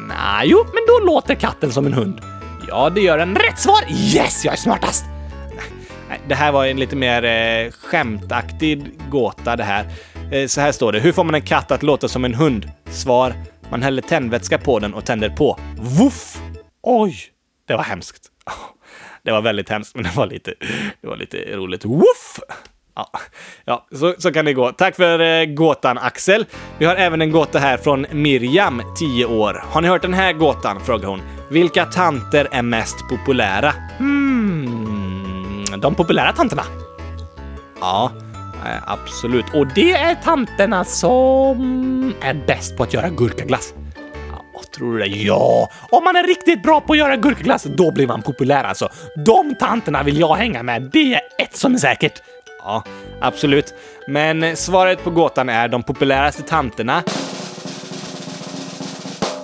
[0.07, 2.21] Nej, jo, men då låter katten som en hund.
[2.67, 3.36] Ja, det gör den.
[3.36, 3.79] Rätt svar!
[3.89, 5.05] Yes, jag är smartast!
[6.27, 9.86] Det här var en lite mer eh, skämtaktig gåta det här.
[10.31, 10.99] Eh, så här står det.
[10.99, 12.71] Hur får man en katt att låta som en hund?
[12.85, 13.33] Svar.
[13.69, 15.59] Man häller tändvätska på den och tänder på.
[15.77, 16.37] Woof!
[16.83, 17.15] Oj,
[17.67, 18.27] Det var hemskt.
[19.23, 20.53] Det var väldigt hemskt, men det var lite,
[21.01, 21.85] det var lite roligt.
[21.85, 22.39] Woof!
[22.95, 23.11] Ja,
[23.65, 24.71] ja så, så kan det gå.
[24.71, 26.45] Tack för eh, gåtan, Axel.
[26.77, 29.63] Vi har även en gåta här från Miriam, 10 år.
[29.65, 30.79] Har ni hört den här gåtan?
[30.85, 31.21] frågar hon.
[31.49, 33.73] Vilka tanter är mest populära?
[33.97, 36.63] Hmm, de populära tanterna.
[37.79, 38.11] Ja,
[38.67, 39.45] Eh, absolut.
[39.53, 43.73] Och det är tanterna som är bäst på att göra gurkaglass.
[44.32, 45.08] Ja, tror du det?
[45.08, 48.89] Ja, om man är riktigt bra på att göra gurkaglass, då blir man populär alltså.
[49.25, 50.89] De tanterna vill jag hänga med.
[50.93, 52.21] Det är ett som är säkert.
[52.60, 52.84] Ja,
[53.21, 53.73] absolut.
[54.08, 57.03] Men svaret på gåtan är de populäraste tanterna.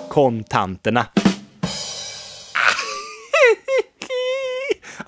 [0.08, 1.06] Kontanterna.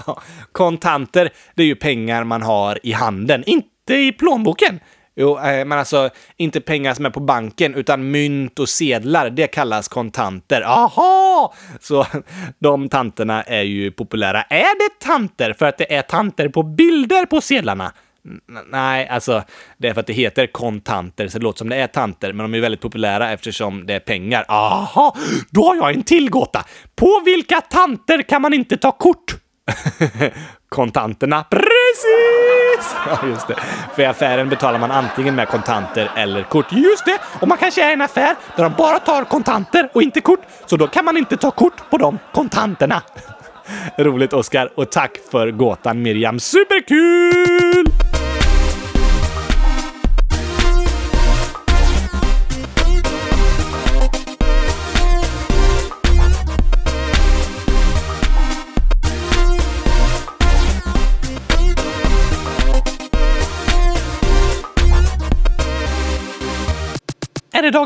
[0.52, 3.44] Kontanter, det är ju pengar man har i handen.
[3.46, 4.80] Inte i plånboken.
[5.18, 9.30] Jo, eh, men alltså inte pengar som är på banken, utan mynt och sedlar.
[9.30, 10.62] Det kallas kontanter.
[10.66, 11.54] Aha!
[11.80, 12.06] Så
[12.58, 14.42] de tanterna är ju populära.
[14.42, 17.92] Är det tanter för att det är tanter på bilder på sedlarna?
[18.70, 19.42] Nej, alltså
[19.78, 22.50] det är för att det heter kontanter, så det låter som det är tanter, men
[22.50, 24.44] de är väldigt populära eftersom det är pengar.
[24.48, 25.16] Aha,
[25.50, 26.64] då har jag en till gåta.
[26.96, 29.36] På vilka tanter kan man inte ta kort?
[30.68, 31.44] Kontanterna.
[31.50, 31.66] Precis!
[33.06, 33.54] Ja, just det.
[33.94, 36.72] För i affären betalar man antingen med kontanter eller kort.
[36.72, 40.02] Just det, och man kanske är i en affär där de bara tar kontanter och
[40.02, 43.02] inte kort, så då kan man inte ta kort på de kontanterna.
[43.98, 46.40] Roligt Oskar och tack för gåtan Miriam.
[46.40, 48.05] Superkul!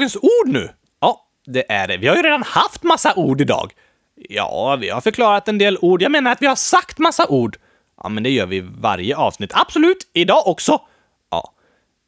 [0.01, 0.69] Dagens ord nu?
[1.01, 1.97] Ja, det är det.
[1.97, 3.73] Vi har ju redan haft massa ord idag.
[4.15, 6.03] Ja, vi har förklarat en del ord.
[6.03, 7.57] Jag menar att vi har sagt massa ord.
[8.03, 9.51] Ja, men det gör vi varje avsnitt.
[9.55, 10.81] Absolut, idag också.
[11.31, 11.53] Ja.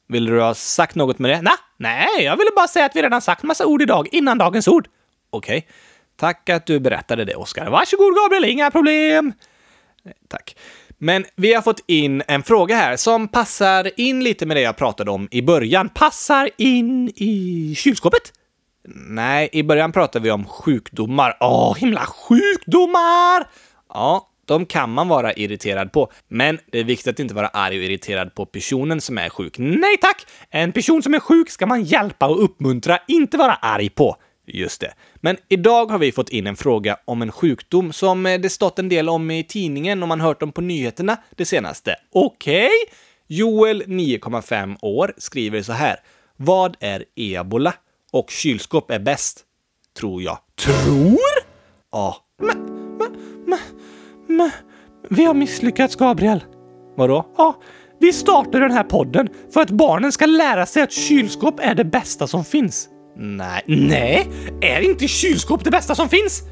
[0.09, 1.43] Vill du ha sagt något med det?
[1.43, 4.69] Nej, nej, jag ville bara säga att vi redan sagt massa ord idag innan dagens
[4.69, 4.89] ord.
[5.31, 5.69] Okej.
[6.17, 7.71] Tack att du berättade det, Oskar.
[7.71, 9.33] Varsågod Gabriel, inga problem.
[10.29, 10.57] Tack.
[11.05, 14.77] Men vi har fått in en fråga här som passar in lite med det jag
[14.77, 15.89] pratade om i början.
[15.89, 18.33] Passar in i kylskåpet?
[18.95, 21.37] Nej, i början pratade vi om sjukdomar.
[21.41, 23.49] Åh, himla sjukdomar!
[23.89, 26.13] Ja, de kan man vara irriterad på.
[26.29, 29.59] Men det är viktigt att inte vara arg och irriterad på personen som är sjuk.
[29.59, 30.27] Nej tack!
[30.51, 34.17] En person som är sjuk ska man hjälpa och uppmuntra, inte vara arg på.
[34.47, 34.95] Just det.
[35.15, 38.79] Men idag har vi fått in en fråga om en sjukdom som eh, det stått
[38.79, 41.97] en del om i tidningen och man hört om på nyheterna det senaste.
[42.13, 42.67] Okej?
[42.67, 42.97] Okay.
[43.27, 45.97] Joel, 9,5 år, skriver så här.
[46.37, 47.75] Vad är ebola?
[48.13, 49.45] Och kylskåp är bäst.
[49.99, 50.39] Tror jag.
[50.55, 51.19] Tror?
[51.93, 52.17] Ja.
[52.39, 52.59] Men,
[52.99, 53.17] men,
[53.47, 53.59] men,
[54.27, 54.51] men,
[55.11, 56.45] vi har misslyckats, Gabriel.
[56.97, 57.27] Vadå?
[57.37, 57.61] Ja,
[57.99, 61.85] vi startar den här podden för att barnen ska lära sig att kylskåp är det
[61.85, 62.89] bästa som finns.
[63.17, 63.63] Nej.
[63.67, 64.29] Nej,
[64.61, 66.43] är inte kylskåp det bästa som finns?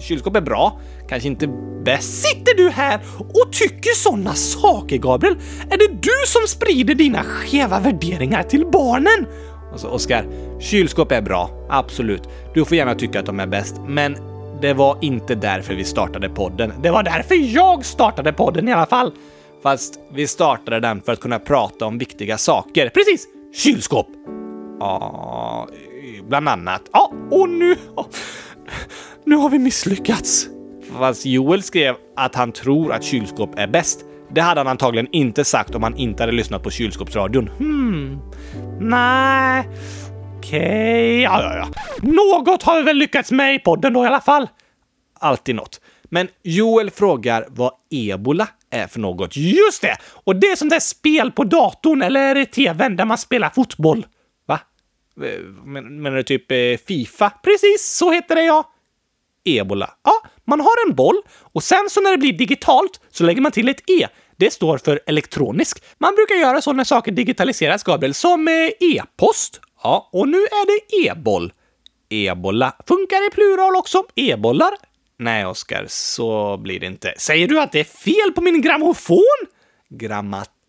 [0.00, 1.48] Kylskåp är bra, kanske inte
[1.84, 2.22] bäst.
[2.22, 5.36] Sitter du här och tycker sådana saker, Gabriel?
[5.70, 9.26] Är det du som sprider dina skeva värderingar till barnen?
[9.72, 10.26] Alltså, Oskar,
[10.60, 12.22] kylskåp är bra, absolut.
[12.54, 14.16] Du får gärna tycka att de är bäst, men
[14.60, 16.72] det var inte därför vi startade podden.
[16.82, 19.12] Det var därför jag startade podden i alla fall.
[19.62, 22.88] Fast vi startade den för att kunna prata om viktiga saker.
[22.88, 23.26] Precis!
[23.54, 24.06] Kylskåp!
[24.80, 25.68] Ja,
[26.28, 26.82] bland annat.
[26.92, 27.76] Ja, och nu...
[29.24, 30.48] Nu har vi misslyckats.
[30.98, 34.04] Fast Joel skrev att han tror att kylskåp är bäst.
[34.34, 37.48] Det hade han antagligen inte sagt om han inte hade lyssnat på kylskåpsradion.
[37.48, 38.20] Hmm.
[38.80, 39.68] Nej.
[40.38, 40.58] Okej.
[40.58, 41.20] Okay.
[41.20, 41.68] Ja, ja, ja.
[42.02, 44.48] Något har vi väl lyckats med i podden då i alla fall.
[45.20, 45.80] Alltid något.
[46.04, 49.36] Men Joel frågar vad ebola är för något.
[49.36, 49.96] Just det!
[50.24, 54.06] Och det är sånt där spel på datorn eller tvn där man spelar fotboll.
[55.22, 57.30] Eh, men, Menar du typ eh, Fifa?
[57.30, 58.72] Precis, så heter det ja.
[59.44, 59.90] Ebola.
[60.04, 60.12] Ja,
[60.44, 63.68] man har en boll och sen så när det blir digitalt så lägger man till
[63.68, 64.08] ett E.
[64.36, 65.82] Det står för elektronisk.
[65.98, 68.54] Man brukar göra så när saker digitaliseras, Gabriel, som eh,
[68.94, 69.60] e-post.
[69.82, 71.52] Ja, och nu är det e-boll.
[72.08, 74.04] Ebola funkar i plural också.
[74.14, 74.70] E-bollar.
[75.18, 77.14] Nej, Oskar, så blir det inte.
[77.18, 79.46] Säger du att det är fel på min grammofon?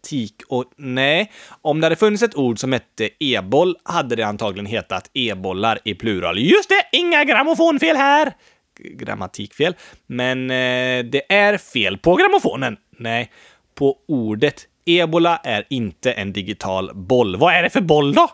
[0.09, 1.31] Grammatik och nej.
[1.61, 5.93] Om det hade funnits ett ord som hette e-boll hade det antagligen hetat e-bollar i
[5.95, 6.39] plural.
[6.39, 8.33] Just det, inga grammofonfel här!
[8.79, 9.75] Grammatikfel.
[10.07, 12.77] Men eh, det är fel på grammofonen.
[12.97, 13.31] Nej,
[13.75, 14.65] på ordet.
[14.85, 17.35] Ebola är inte en digital boll.
[17.35, 18.29] Vad är det för boll då?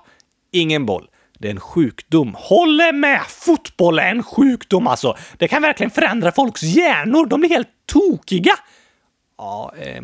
[0.51, 1.07] Ingen boll.
[1.39, 2.35] Det är en sjukdom.
[2.37, 3.21] Håller med!
[3.27, 5.17] Fotboll är en sjukdom alltså.
[5.37, 7.25] Det kan verkligen förändra folks hjärnor.
[7.25, 8.53] De blir helt tokiga.
[9.37, 10.01] Ja, eh,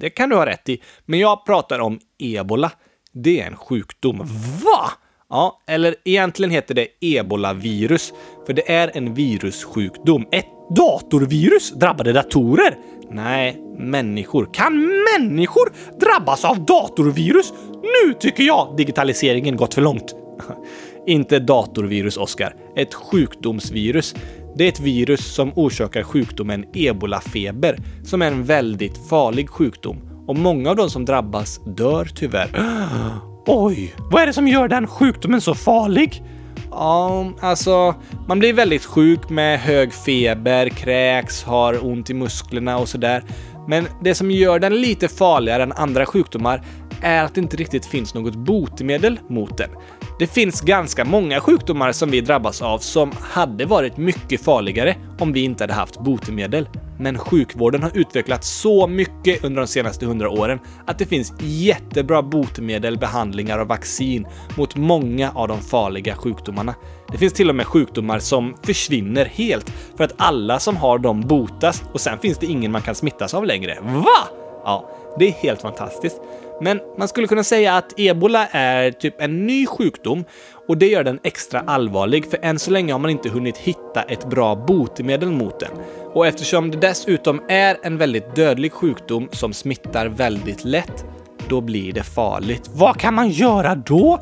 [0.00, 0.82] det kan du ha rätt i.
[1.04, 2.72] Men jag pratar om ebola.
[3.12, 4.18] Det är en sjukdom.
[4.64, 4.90] Va?
[5.28, 8.12] Ja, eller egentligen heter det ebolavirus,
[8.46, 10.26] för det är en virussjukdom.
[10.32, 10.46] Ett
[10.76, 12.76] datorvirus drabbade datorer?
[13.10, 14.48] Nej, människor.
[14.54, 17.52] Kan människor drabbas av datorvirus?
[17.82, 20.14] Nu tycker jag digitaliseringen gått för långt.
[21.06, 22.54] Inte datorvirus, Oskar.
[22.76, 24.14] Ett sjukdomsvirus.
[24.56, 30.24] Det är ett virus som orsakar sjukdomen ebolafeber, som är en väldigt farlig sjukdom.
[30.26, 32.50] Och många av de som drabbas dör tyvärr.
[33.46, 36.22] Oj, vad är det som gör den sjukdomen så farlig?
[36.70, 37.94] Ja, alltså,
[38.28, 43.22] man blir väldigt sjuk med hög feber, kräks, har ont i musklerna och sådär.
[43.68, 46.62] Men det som gör den lite farligare än andra sjukdomar
[47.02, 49.70] är att det inte riktigt finns något botemedel mot den.
[50.18, 55.32] Det finns ganska många sjukdomar som vi drabbas av som hade varit mycket farligare om
[55.32, 56.68] vi inte hade haft botemedel.
[57.02, 62.22] Men sjukvården har utvecklats så mycket under de senaste hundra åren att det finns jättebra
[62.22, 64.26] botemedel, behandlingar och vaccin
[64.56, 66.74] mot många av de farliga sjukdomarna.
[67.12, 71.20] Det finns till och med sjukdomar som försvinner helt för att alla som har dem
[71.20, 73.78] botas och sen finns det ingen man kan smittas av längre.
[73.82, 74.28] Va?
[74.64, 76.20] Ja, det är helt fantastiskt.
[76.60, 80.24] Men man skulle kunna säga att ebola är typ en ny sjukdom
[80.68, 84.02] och det gör den extra allvarlig för än så länge har man inte hunnit hitta
[84.02, 85.70] ett bra botemedel mot den.
[86.12, 91.04] Och eftersom det dessutom är en väldigt dödlig sjukdom som smittar väldigt lätt,
[91.48, 92.70] då blir det farligt.
[92.74, 94.18] Vad kan man göra då?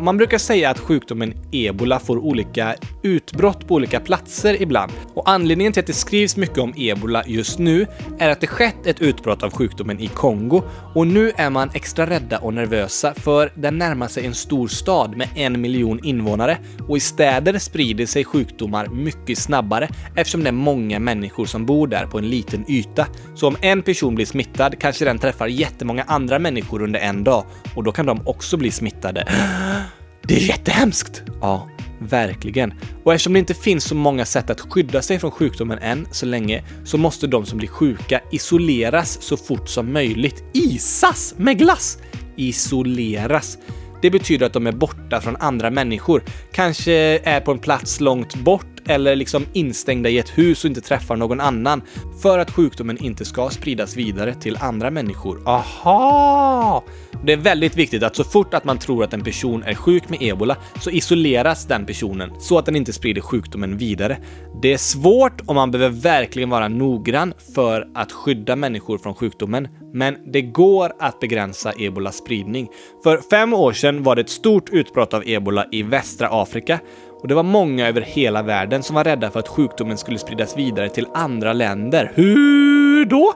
[0.00, 4.92] Man brukar säga att sjukdomen ebola får olika utbrott på olika platser ibland.
[5.14, 7.86] Och anledningen till att det skrivs mycket om ebola just nu
[8.18, 10.62] är att det skett ett utbrott av sjukdomen i Kongo
[10.94, 15.16] och nu är man extra rädda och nervösa för den närmar sig en stor stad
[15.16, 20.52] med en miljon invånare och i städer sprider sig sjukdomar mycket snabbare eftersom det är
[20.52, 23.06] många människor som bor där på en liten yta.
[23.34, 27.44] Så om en person blir smittad kanske den träffar jättemånga andra människor under en dag
[27.76, 29.26] och då kan de också bli smittade.
[30.28, 31.22] Det är jättehemskt!
[31.40, 31.68] Ja,
[31.98, 32.74] verkligen.
[33.04, 36.26] Och eftersom det inte finns så många sätt att skydda sig från sjukdomen än så
[36.26, 40.44] länge så måste de som blir sjuka isoleras så fort som möjligt.
[40.52, 41.98] Isas med glass!
[42.36, 43.58] Isoleras.
[44.02, 46.22] Det betyder att de är borta från andra människor.
[46.52, 46.92] Kanske
[47.24, 51.16] är på en plats långt bort eller liksom instängda i ett hus och inte träffar
[51.16, 51.82] någon annan
[52.22, 55.48] för att sjukdomen inte ska spridas vidare till andra människor.
[55.48, 56.84] Aha!
[57.24, 60.08] Det är väldigt viktigt att så fort att man tror att en person är sjuk
[60.08, 64.16] med ebola så isoleras den personen så att den inte sprider sjukdomen vidare.
[64.62, 69.68] Det är svårt och man behöver verkligen vara noggrann för att skydda människor från sjukdomen,
[69.92, 72.68] men det går att begränsa ebolas spridning.
[73.02, 76.80] För fem år sedan var det ett stort utbrott av ebola i västra Afrika
[77.24, 80.56] och det var många över hela världen som var rädda för att sjukdomen skulle spridas
[80.56, 82.12] vidare till andra länder.
[82.14, 83.32] Hur då?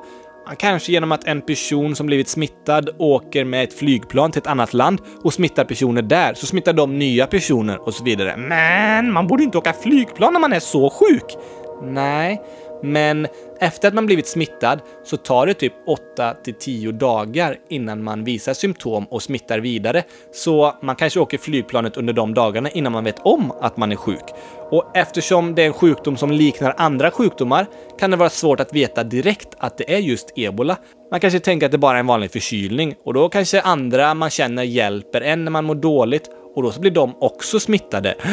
[0.59, 4.75] Kanske genom att en person som blivit smittad åker med ett flygplan till ett annat
[4.75, 8.37] land och smittar personer där, så smittar de nya personer och så vidare.
[8.37, 11.37] Men man borde inte åka flygplan när man är så sjuk.
[11.83, 12.43] Nej,
[12.83, 13.27] men
[13.61, 18.25] efter att man blivit smittad så tar det typ 8 till 10 dagar innan man
[18.25, 20.03] visar symptom och smittar vidare.
[20.33, 23.97] Så man kanske åker flygplanet under de dagarna innan man vet om att man är
[23.97, 24.25] sjuk.
[24.71, 27.67] Och eftersom det är en sjukdom som liknar andra sjukdomar
[27.99, 30.77] kan det vara svårt att veta direkt att det är just ebola.
[31.11, 34.31] Man kanske tänker att det bara är en vanlig förkylning och då kanske andra man
[34.31, 38.15] känner hjälper en när man mår dåligt och då så blir de också smittade.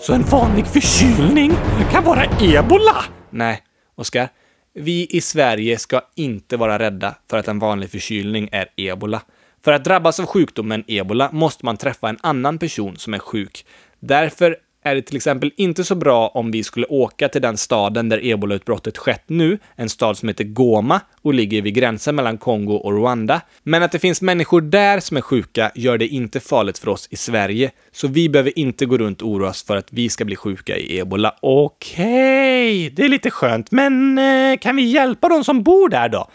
[0.00, 1.52] Så en vanlig förkylning
[1.92, 3.04] kan vara ebola?
[3.30, 3.62] Nej,
[3.94, 4.28] Oskar.
[4.72, 9.22] Vi i Sverige ska inte vara rädda för att en vanlig förkylning är ebola.
[9.64, 13.66] För att drabbas av sjukdomen ebola måste man träffa en annan person som är sjuk.
[14.00, 18.08] Därför är det till exempel inte så bra om vi skulle åka till den staden
[18.08, 22.74] där ebolautbrottet skett nu, en stad som heter Goma och ligger vid gränsen mellan Kongo
[22.74, 23.40] och Rwanda.
[23.62, 27.08] Men att det finns människor där som är sjuka gör det inte farligt för oss
[27.10, 30.24] i Sverige, så vi behöver inte gå runt och oroa oss för att vi ska
[30.24, 31.34] bli sjuka i ebola.
[31.42, 33.70] Okej, det är lite skönt.
[33.70, 36.28] Men eh, kan vi hjälpa de som bor där då?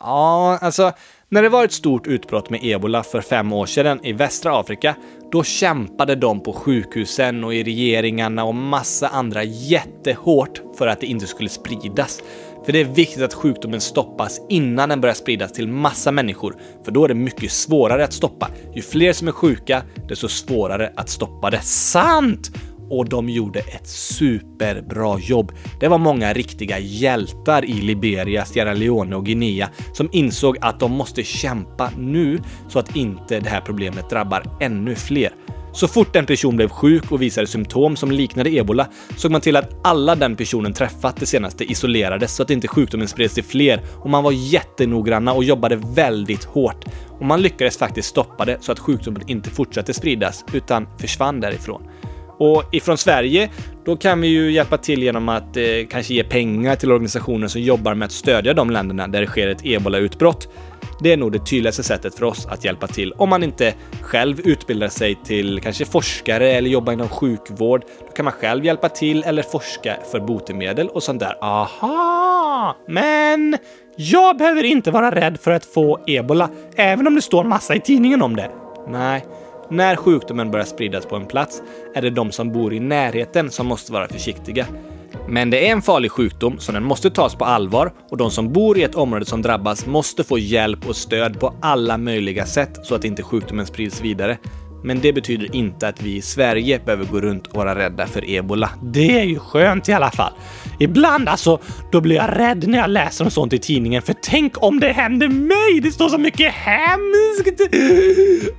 [0.00, 0.92] Ja, alltså,
[1.28, 4.96] när det var ett stort utbrott med ebola för fem år sedan i västra Afrika,
[5.32, 11.06] då kämpade de på sjukhusen och i regeringarna och massa andra jättehårt för att det
[11.06, 12.22] inte skulle spridas.
[12.64, 16.92] För det är viktigt att sjukdomen stoppas innan den börjar spridas till massa människor, för
[16.92, 18.50] då är det mycket svårare att stoppa.
[18.74, 21.60] Ju fler som är sjuka, desto svårare att stoppa det.
[21.60, 22.50] Sant!
[22.90, 25.52] Och de gjorde ett superbra jobb.
[25.80, 30.92] Det var många riktiga hjältar i Liberia, Sierra Leone och Guinea som insåg att de
[30.92, 35.32] måste kämpa nu så att inte det här problemet drabbar ännu fler.
[35.76, 39.56] Så fort en person blev sjuk och visade symptom som liknade ebola såg man till
[39.56, 43.80] att alla den personen träffat det senaste isolerades så att inte sjukdomen spreds till fler
[43.94, 46.84] och man var jättenoggranna och jobbade väldigt hårt.
[47.18, 51.82] Och man lyckades faktiskt stoppa det så att sjukdomen inte fortsatte spridas utan försvann därifrån.
[52.38, 53.50] Och ifrån Sverige,
[53.84, 57.60] då kan vi ju hjälpa till genom att eh, kanske ge pengar till organisationer som
[57.60, 60.48] jobbar med att stödja de länderna där det sker ett ebolautbrott.
[61.00, 64.40] Det är nog det tydligaste sättet för oss att hjälpa till om man inte själv
[64.40, 67.84] utbildar sig till kanske forskare eller jobbar inom sjukvård.
[68.06, 71.36] Då kan man själv hjälpa till eller forska för botemedel och sånt där.
[71.40, 72.76] Aha!
[72.88, 73.56] Men
[73.96, 77.80] jag behöver inte vara rädd för att få ebola, även om det står massa i
[77.80, 78.50] tidningen om det.
[78.88, 79.24] Nej,
[79.70, 81.62] när sjukdomen börjar spridas på en plats
[81.94, 84.66] är det de som bor i närheten som måste vara försiktiga.
[85.28, 88.52] Men det är en farlig sjukdom så den måste tas på allvar och de som
[88.52, 92.78] bor i ett område som drabbas måste få hjälp och stöd på alla möjliga sätt
[92.82, 94.38] så att inte sjukdomen sprids vidare.
[94.86, 98.30] Men det betyder inte att vi i Sverige behöver gå runt och vara rädda för
[98.30, 98.70] ebola.
[98.82, 100.32] Det är ju skönt i alla fall.
[100.78, 101.60] Ibland alltså,
[101.92, 104.92] då blir jag rädd när jag läser om sånt i tidningen, för tänk om det
[104.92, 105.80] händer mig!
[105.82, 107.60] Det står så mycket hemskt!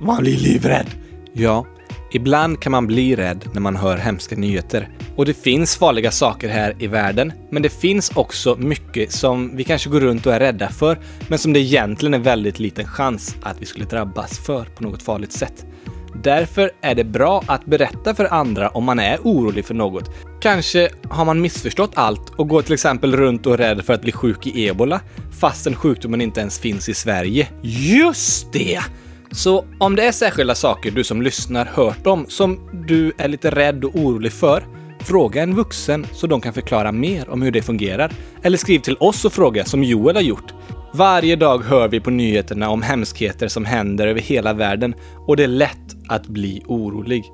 [0.00, 0.86] Man blir livrädd.
[1.32, 1.66] Ja,
[2.12, 4.88] ibland kan man bli rädd när man hör hemska nyheter.
[5.16, 9.64] Och det finns farliga saker här i världen, men det finns också mycket som vi
[9.64, 10.98] kanske går runt och är rädda för,
[11.28, 15.02] men som det egentligen är väldigt liten chans att vi skulle drabbas för på något
[15.02, 15.67] farligt sätt.
[16.22, 20.10] Därför är det bra att berätta för andra om man är orolig för något.
[20.40, 24.02] Kanske har man missförstått allt och går till exempel runt och är rädd för att
[24.02, 25.00] bli sjuk i ebola,
[25.40, 27.48] fastän sjukdomen inte ens finns i Sverige.
[27.62, 28.80] Just det!
[29.30, 33.50] Så om det är särskilda saker du som lyssnar hört om som du är lite
[33.50, 34.64] rädd och orolig för,
[35.00, 38.12] fråga en vuxen så de kan förklara mer om hur det fungerar.
[38.42, 40.54] Eller skriv till oss och fråga som Joel har gjort.
[40.98, 44.94] Varje dag hör vi på nyheterna om hemskheter som händer över hela världen
[45.26, 47.24] och det är lätt att bli orolig.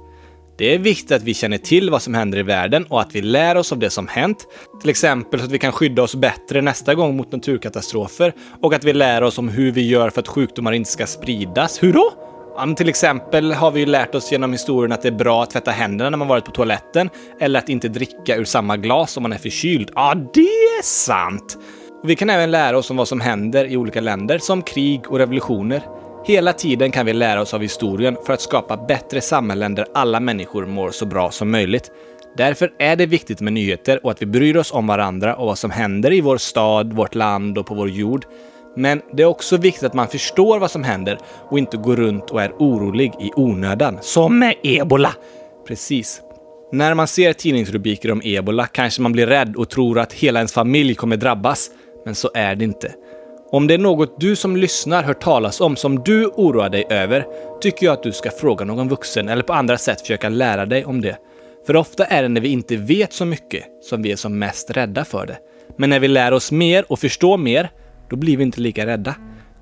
[0.59, 3.23] Det är viktigt att vi känner till vad som händer i världen och att vi
[3.23, 4.47] lär oss av det som hänt.
[4.81, 8.85] Till exempel så att vi kan skydda oss bättre nästa gång mot naturkatastrofer och att
[8.85, 11.83] vi lär oss om hur vi gör för att sjukdomar inte ska spridas.
[11.83, 12.13] Hur då?
[12.57, 15.51] Ja, till exempel har vi ju lärt oss genom historien att det är bra att
[15.51, 17.11] tvätta händerna när man varit på toaletten
[17.41, 19.91] eller att inte dricka ur samma glas om man är förkyld.
[19.95, 21.59] Ja, det är sant!
[22.07, 25.19] Vi kan även lära oss om vad som händer i olika länder, som krig och
[25.19, 25.83] revolutioner.
[26.27, 30.21] Hela tiden kan vi lära oss av historien för att skapa bättre samhällen där alla
[30.21, 31.91] människor mår så bra som möjligt.
[32.37, 35.59] Därför är det viktigt med nyheter och att vi bryr oss om varandra och vad
[35.59, 38.25] som händer i vår stad, vårt land och på vår jord.
[38.77, 42.31] Men det är också viktigt att man förstår vad som händer och inte går runt
[42.31, 43.99] och är orolig i onödan.
[44.01, 45.15] Som med ebola!
[45.69, 46.21] Precis.
[46.73, 50.53] När man ser tidningsrubriker om ebola kanske man blir rädd och tror att hela ens
[50.53, 51.71] familj kommer drabbas.
[52.05, 52.95] Men så är det inte.
[53.51, 57.27] Om det är något du som lyssnar hört talas om som du oroar dig över,
[57.61, 60.85] tycker jag att du ska fråga någon vuxen eller på andra sätt försöka lära dig
[60.85, 61.17] om det.
[61.67, 64.71] För ofta är det när vi inte vet så mycket som vi är som mest
[64.71, 65.39] rädda för det.
[65.77, 67.71] Men när vi lär oss mer och förstår mer,
[68.11, 69.15] då blir vi inte lika rädda.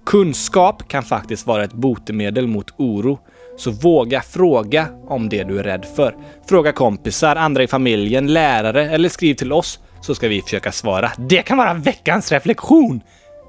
[0.06, 3.18] Kunskap kan faktiskt vara ett botemedel mot oro.
[3.58, 6.16] Så våga fråga om det du är rädd för.
[6.48, 11.12] Fråga kompisar, andra i familjen, lärare eller skriv till oss så ska vi försöka svara.
[11.18, 13.00] Det kan vara veckans reflektion!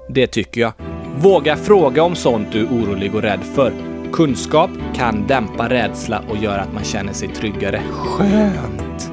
[0.08, 0.72] Det tycker jag.
[1.16, 3.72] Våga fråga om sånt du är orolig och rädd för.
[4.12, 7.82] Kunskap kan dämpa rädsla och göra att man känner sig tryggare.
[7.90, 9.10] Skönt!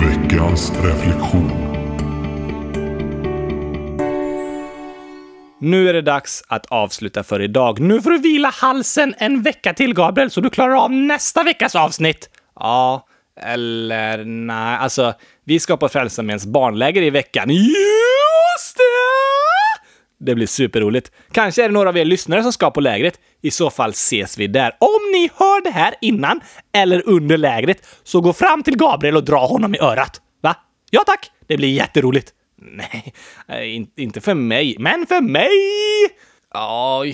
[0.00, 1.50] Veckans reflektion.
[5.60, 7.80] Nu är det dags att avsluta för idag.
[7.80, 11.76] Nu får du vila halsen en vecka till, Gabriel, så du klarar av nästa veckas
[11.76, 12.30] avsnitt.
[12.54, 13.05] Ja,
[13.40, 15.14] eller nej, alltså
[15.44, 17.50] vi ska på Frälsarméns barnläger i veckan.
[17.50, 19.86] Just det!
[20.18, 21.12] Det blir superroligt.
[21.32, 23.20] Kanske är det några av er lyssnare som ska på lägret.
[23.42, 24.76] I så fall ses vi där.
[24.80, 26.40] Om ni hör det här innan
[26.72, 30.20] eller under lägret, så gå fram till Gabriel och dra honom i örat.
[30.42, 30.56] Va?
[30.90, 31.30] Ja tack!
[31.46, 32.32] Det blir jätteroligt.
[32.58, 33.14] Nej,
[33.48, 34.76] eh, inte för mig.
[34.78, 35.50] Men för mig!
[36.56, 37.04] Ja,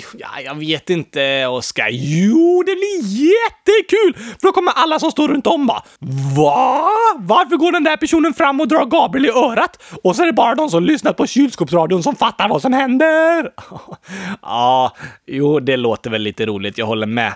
[0.44, 1.88] jag vet inte, Oskar.
[1.90, 4.14] Jo, det blir jättekul!
[4.14, 5.82] För då kommer alla som står runt om bara
[6.36, 6.88] Va?
[7.18, 9.82] Varför går den där personen fram och drar Gabriel i örat?
[10.02, 13.50] Och så är det bara de som lyssnat på kylskåpsradion som fattar vad som händer.
[14.42, 14.92] Ja,
[15.26, 16.78] jo, det låter väl lite roligt.
[16.78, 17.34] Jag håller med.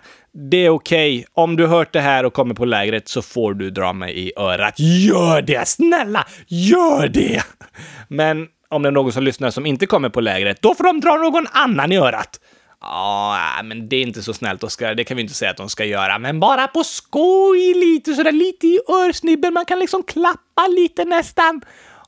[0.51, 1.19] Det är okej.
[1.19, 1.25] Okay.
[1.35, 4.33] Om du hört det här och kommer på lägret så får du dra mig i
[4.37, 4.75] örat.
[4.79, 5.69] Gör det!
[5.69, 7.43] Snälla, gör det!
[8.09, 11.01] Men om det är någon som lyssnar som inte kommer på lägret, då får de
[11.01, 12.41] dra någon annan i örat.
[12.81, 14.95] Ja, äh, men det är inte så snällt, Oskar.
[14.95, 16.19] Det kan vi inte säga att de ska göra.
[16.19, 19.55] Men bara på skoj lite, sådär lite i örsnibben.
[19.55, 21.63] Man kan liksom klappa lite nästan.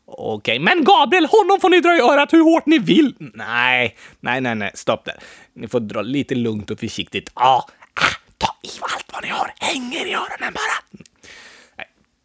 [0.05, 3.15] Okej, men Gabriel, honom får ni dra i örat hur hårt ni vill.
[3.19, 5.15] Nej, nej, nej, nej, stopp där.
[5.55, 7.31] Ni får dra lite lugnt och försiktigt.
[7.35, 8.03] Ja, ah,
[8.39, 9.55] ta i allt vad ni har.
[9.59, 11.03] Hänger i öronen bara.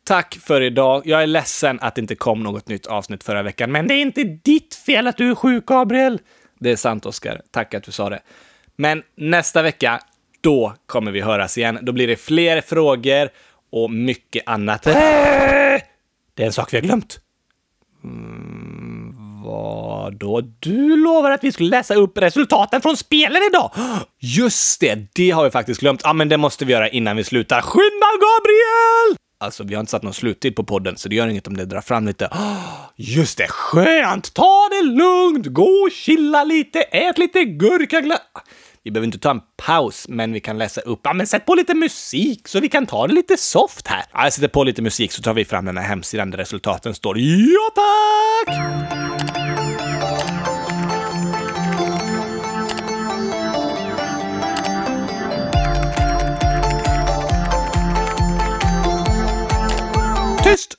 [0.05, 1.01] Tack för idag.
[1.05, 4.01] Jag är ledsen att det inte kom något nytt avsnitt förra veckan, men det är
[4.01, 6.19] inte ditt fel att du är sjuk, Gabriel.
[6.59, 7.41] Det är sant, Oskar.
[7.51, 8.19] Tack att du sa det.
[8.75, 9.99] Men nästa vecka,
[10.41, 11.79] då kommer vi höras igen.
[11.81, 13.29] Då blir det fler frågor
[13.71, 14.87] och mycket annat.
[14.87, 14.93] Äh!
[16.33, 17.19] Det är en sak vi har glömt.
[18.03, 20.41] Mm, vad då?
[20.59, 23.71] Du lovade att vi skulle läsa upp resultaten från spelen idag!
[24.19, 26.01] Just det, det har vi faktiskt glömt.
[26.03, 27.61] Ja, men det måste vi göra innan vi slutar.
[27.61, 29.22] Skynda, Gabriel!
[29.43, 31.65] Alltså, vi har inte satt någon sluttid på podden, så det gör inget om det
[31.65, 32.27] drar fram lite.
[32.31, 34.33] Ah, just det, skönt!
[34.33, 38.19] Ta det lugnt, gå och chilla lite, ät lite gurkaglass.
[38.83, 40.99] Vi behöver inte ta en paus, men vi kan läsa upp.
[41.03, 44.03] Ja, men sätt på lite musik så vi kan ta det lite soft här.
[44.13, 46.95] Ja, jag sätter på lite musik så tar vi fram den här hemsidan där resultaten
[46.95, 47.17] står.
[47.19, 49.12] Ja, tack!
[60.53, 60.73] Tyst!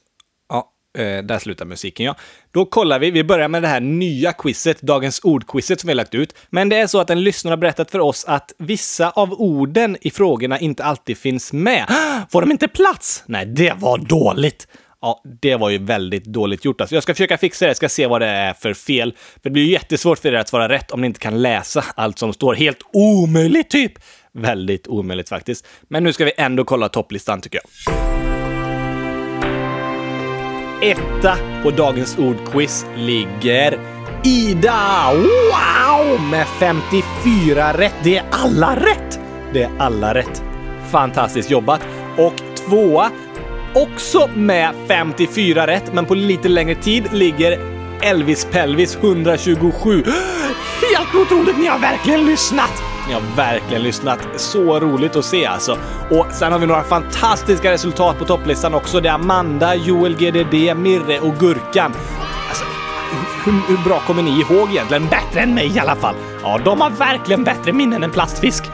[0.49, 2.16] Ja, eh, där slutar musiken ja.
[2.51, 3.11] Då kollar vi.
[3.11, 6.35] Vi börjar med det här nya quizet, dagens ordquizet som vi har lagt ut.
[6.51, 9.97] Men det är så att en lyssnare har berättat för oss att vissa av orden
[10.01, 11.87] i frågorna inte alltid finns med.
[12.31, 13.25] Får de inte plats?
[13.27, 14.68] Nej, det var dåligt.
[15.01, 16.81] Ja, det var ju väldigt dåligt gjort.
[16.81, 19.14] Alltså, jag ska försöka fixa det, jag ska se vad det är för fel.
[19.35, 21.85] För det blir ju jättesvårt för er att svara rätt om ni inte kan läsa
[21.95, 22.55] allt som står.
[22.55, 23.93] Helt omöjligt, typ!
[24.33, 25.66] Väldigt omöjligt faktiskt.
[25.89, 28.14] Men nu ska vi ändå kolla topplistan, tycker jag.
[30.85, 33.78] Etta på dagens ordquiz ligger
[34.24, 35.12] Ida!
[35.14, 36.20] Wow!
[36.30, 37.95] Med 54 rätt.
[38.03, 39.20] Det är alla rätt!
[39.53, 40.43] Det är alla rätt.
[40.91, 41.80] Fantastiskt jobbat.
[42.16, 43.11] Och tvåa,
[43.74, 47.59] också med 54 rätt, men på lite längre tid, ligger
[48.03, 50.05] Elvis Pelvis 127.
[50.97, 52.93] Helt otroligt, ni har verkligen lyssnat!
[53.09, 54.19] Ni har verkligen lyssnat.
[54.37, 55.79] Så roligt att se alltså.
[56.11, 59.01] Och sen har vi några fantastiska resultat på topplistan också.
[59.01, 61.93] Det är Amanda, Joel GDD, Mirre och Gurkan.
[62.49, 62.65] Alltså,
[63.45, 65.07] hur, hur bra kommer ni ihåg egentligen?
[65.07, 66.15] Bättre än mig i alla fall.
[66.43, 68.65] Ja, de har verkligen bättre minnen än plastfisk.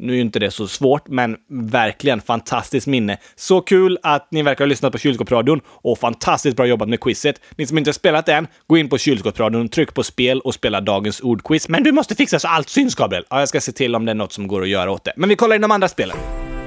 [0.00, 3.18] Nu är ju inte det så svårt, men verkligen fantastiskt minne.
[3.36, 7.40] Så kul att ni verkar ha lyssnat på Kylskåpsradion och fantastiskt bra jobbat med quizet.
[7.56, 10.80] Ni som inte har spelat än, gå in på Kylskåpsradion, tryck på spel och spela
[10.80, 11.68] dagens ordquiz.
[11.68, 13.24] Men du måste fixa så allt syns, Gabriel.
[13.30, 15.12] Ja, jag ska se till om det är något som går att göra åt det.
[15.16, 16.16] Men vi kollar in de andra spelen.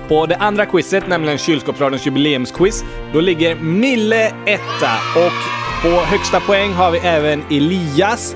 [0.07, 6.71] På det andra quizet, nämligen Kylskåpsradions jubileumsquiz, då ligger Mille etta och på högsta poäng
[6.73, 8.35] har vi även Elias,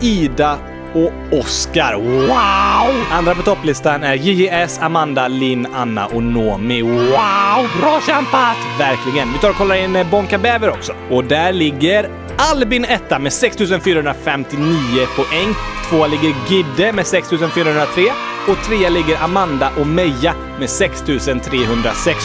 [0.00, 0.58] Ida
[0.94, 1.94] och Oscar.
[1.94, 3.04] Wow!
[3.10, 6.82] Andra på topplistan är JJS, Amanda, Linn, Anna och Nomi.
[6.82, 7.80] Wow!
[7.80, 8.56] Bra kämpat!
[8.78, 9.32] Verkligen.
[9.32, 10.92] Vi tar och kollar in eh, Bonka Bäver också.
[11.10, 15.54] Och där ligger Albin etta med 6459 poäng.
[15.88, 18.02] Tvåa ligger Gidde med 6403
[18.48, 22.18] och trea ligger Amanda och Meja med 6306.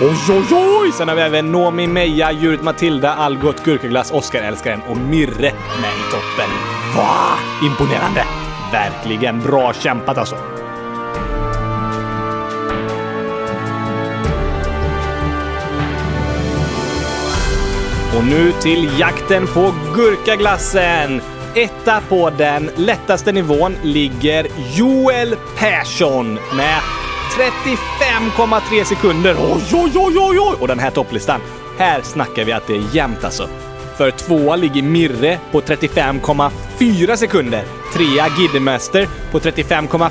[0.00, 0.44] Oj, oj,
[0.82, 0.92] oj!
[0.92, 5.92] Sen har vi även Nomi, Meja, Djuret Matilda, Algot, Gurkaglass, Oscar Älskaren och Mirre med
[5.98, 6.50] i toppen.
[6.96, 7.38] Va?
[7.66, 8.24] Imponerande!
[8.72, 10.36] Verkligen bra kämpat alltså.
[18.16, 21.20] Och nu till jakten på gurkaglassen.
[21.54, 26.80] Etta på den lättaste nivån ligger Joel Persson med
[28.38, 29.36] 35,3 sekunder.
[29.38, 30.56] Oj, oj, oj, oj, oj!
[30.60, 31.40] Och den här topplistan,
[31.78, 33.48] här snackar vi att det är jämnt alltså.
[33.96, 37.64] För tvåa ligger Mirre på 35,4 sekunder.
[37.94, 40.10] Trea Giddemaster på 35,5.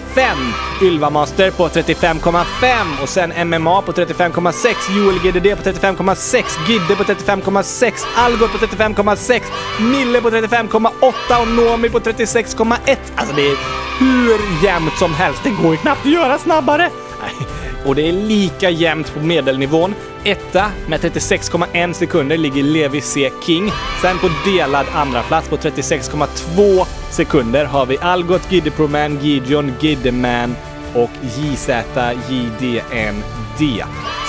[0.82, 4.98] Ylvamaster på 35,5 och sen MMA på 35,6.
[4.98, 6.44] Joel GDD på 35,6.
[6.68, 8.06] Gidde på 35,6.
[8.16, 9.42] Algot på 35,6.
[9.92, 12.98] Mille på 35,8 och Nomi på 36,1.
[13.16, 13.58] Alltså det är
[14.00, 15.44] hur jämnt som helst.
[15.44, 16.90] Det går ju knappt att göra snabbare.
[17.86, 19.96] Och det är lika jämnt på medelnivån.
[20.26, 23.32] Etta med 36,1 sekunder ligger Levi C.
[23.46, 23.72] King.
[24.02, 30.56] Sen på delad andra plats på 36,2 sekunder har vi Algot, Giddeproman, Gideon, Giddeman
[30.94, 32.74] och JZJDND.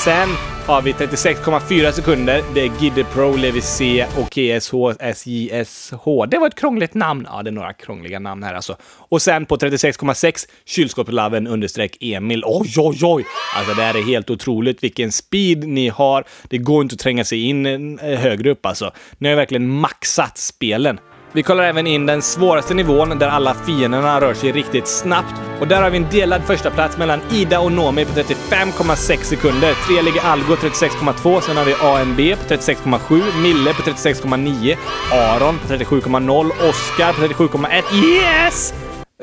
[0.05, 0.29] Sen
[0.67, 2.43] har vi 36,4 sekunder.
[2.55, 4.75] Det är Gidde Pro, Levi C och KSH
[5.15, 6.27] SJSH.
[6.29, 7.29] Det var ett krångligt namn.
[7.31, 8.77] Ja, det är några krångliga namn här alltså.
[8.83, 12.43] Och sen på 36,6 kylskåpslaven understreck Emil.
[12.47, 13.25] Oj, oj, oj!
[13.57, 16.25] Alltså det här är helt otroligt vilken speed ni har.
[16.43, 17.67] Det går inte att tränga sig in
[17.99, 18.91] eh, högre upp alltså.
[19.19, 20.99] Ni har verkligen maxat spelen.
[21.37, 25.35] Vi kollar även in den svåraste nivån där alla fienderna rör sig riktigt snabbt.
[25.61, 29.75] Och där har vi en delad första plats mellan Ida och Nomi på 35,6 sekunder.
[29.75, 31.41] Tre ligger Algo 36,2.
[31.41, 33.43] Sen har vi AMB på 36,7.
[33.43, 34.77] Mille på 36,9.
[35.13, 36.51] Aron på 37,0.
[36.69, 37.83] Oskar på 37,1.
[38.05, 38.75] Yes!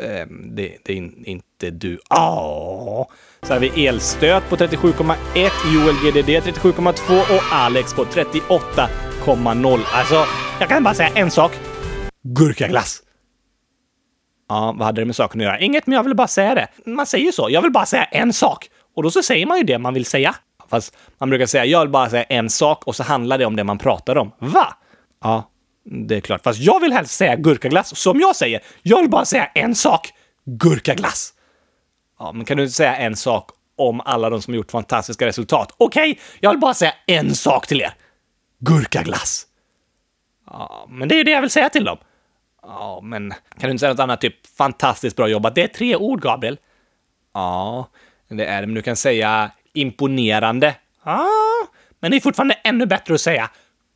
[0.01, 1.99] Ehm, det, det, är inte du.
[2.09, 3.07] Åh!
[3.41, 5.15] Så har vi Elstöt på 37,1.
[5.73, 9.79] Joel GDD 37,2 och Alex på 38,0.
[9.93, 10.25] Alltså,
[10.59, 11.51] jag kan bara säga en sak.
[12.23, 13.01] Gurkaglass.
[14.49, 15.59] Ja, vad hade det med saken att göra?
[15.59, 16.67] Inget, men jag vill bara säga det.
[16.85, 17.49] Man säger ju så.
[17.49, 18.69] Jag vill bara säga en sak.
[18.95, 20.35] Och då så säger man ju det man vill säga.
[20.69, 23.55] Fast man brukar säga jag vill bara säga en sak och så handlar det om
[23.55, 24.31] det man pratar om.
[24.39, 24.77] Va?
[25.21, 25.49] Ja,
[25.83, 26.43] det är klart.
[26.43, 27.97] Fast jag vill helst säga gurkaglass.
[27.97, 30.13] Som jag säger, jag vill bara säga en sak.
[30.45, 31.33] Gurkaglass.
[32.19, 35.75] Ja, men kan du inte säga en sak om alla de som gjort fantastiska resultat?
[35.77, 37.93] Okej, okay, jag vill bara säga en sak till er.
[38.59, 39.47] Gurkaglass.
[40.47, 41.97] Ja, men det är ju det jag vill säga till dem.
[42.63, 44.21] Ja, men kan du inte säga något annat?
[44.21, 45.55] Typ fantastiskt bra jobbat.
[45.55, 46.57] Det är tre ord, Gabriel.
[47.33, 47.87] Ja,
[48.27, 48.67] det är det.
[48.67, 50.75] Men du kan säga imponerande.
[51.05, 51.27] Ja,
[51.99, 53.49] men det är fortfarande ännu bättre att säga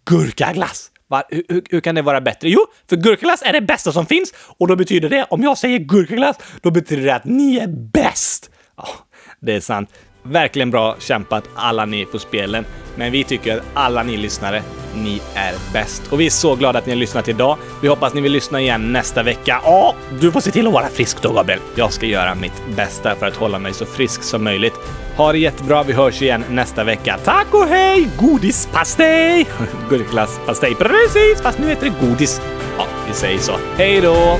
[0.05, 0.91] gurkaglass.
[1.07, 1.23] Va?
[1.29, 2.49] Hur, hur, hur, kan det vara bättre?
[2.49, 2.59] Jo,
[2.89, 6.37] för gurkaglass är det bästa som finns och då betyder det, om jag säger gurkaglass,
[6.61, 8.51] då betyder det att ni är bäst.
[8.75, 8.87] Ja,
[9.39, 9.89] det är sant.
[10.29, 12.65] Verkligen bra kämpat alla ni på spelen.
[12.95, 14.63] Men vi tycker att alla ni lyssnare,
[14.95, 16.01] ni är bäst.
[16.09, 17.57] Och vi är så glada att ni har lyssnat idag.
[17.81, 19.61] Vi hoppas ni vill lyssna igen nästa vecka.
[19.63, 21.59] Ja, du får se till att vara frisk då, Gabriel.
[21.75, 24.73] Jag ska göra mitt bästa för att hålla mig så frisk som möjligt.
[25.17, 25.83] Ha det jättebra.
[25.83, 27.17] Vi hörs igen nästa vecka.
[27.23, 28.07] Tack och hej!
[28.19, 29.47] Godispastej!
[29.89, 30.75] Gurkglasspastej.
[30.75, 32.41] Precis, fast nu heter det godis.
[32.77, 33.53] Ja, vi säger så.
[33.77, 34.39] Hej då!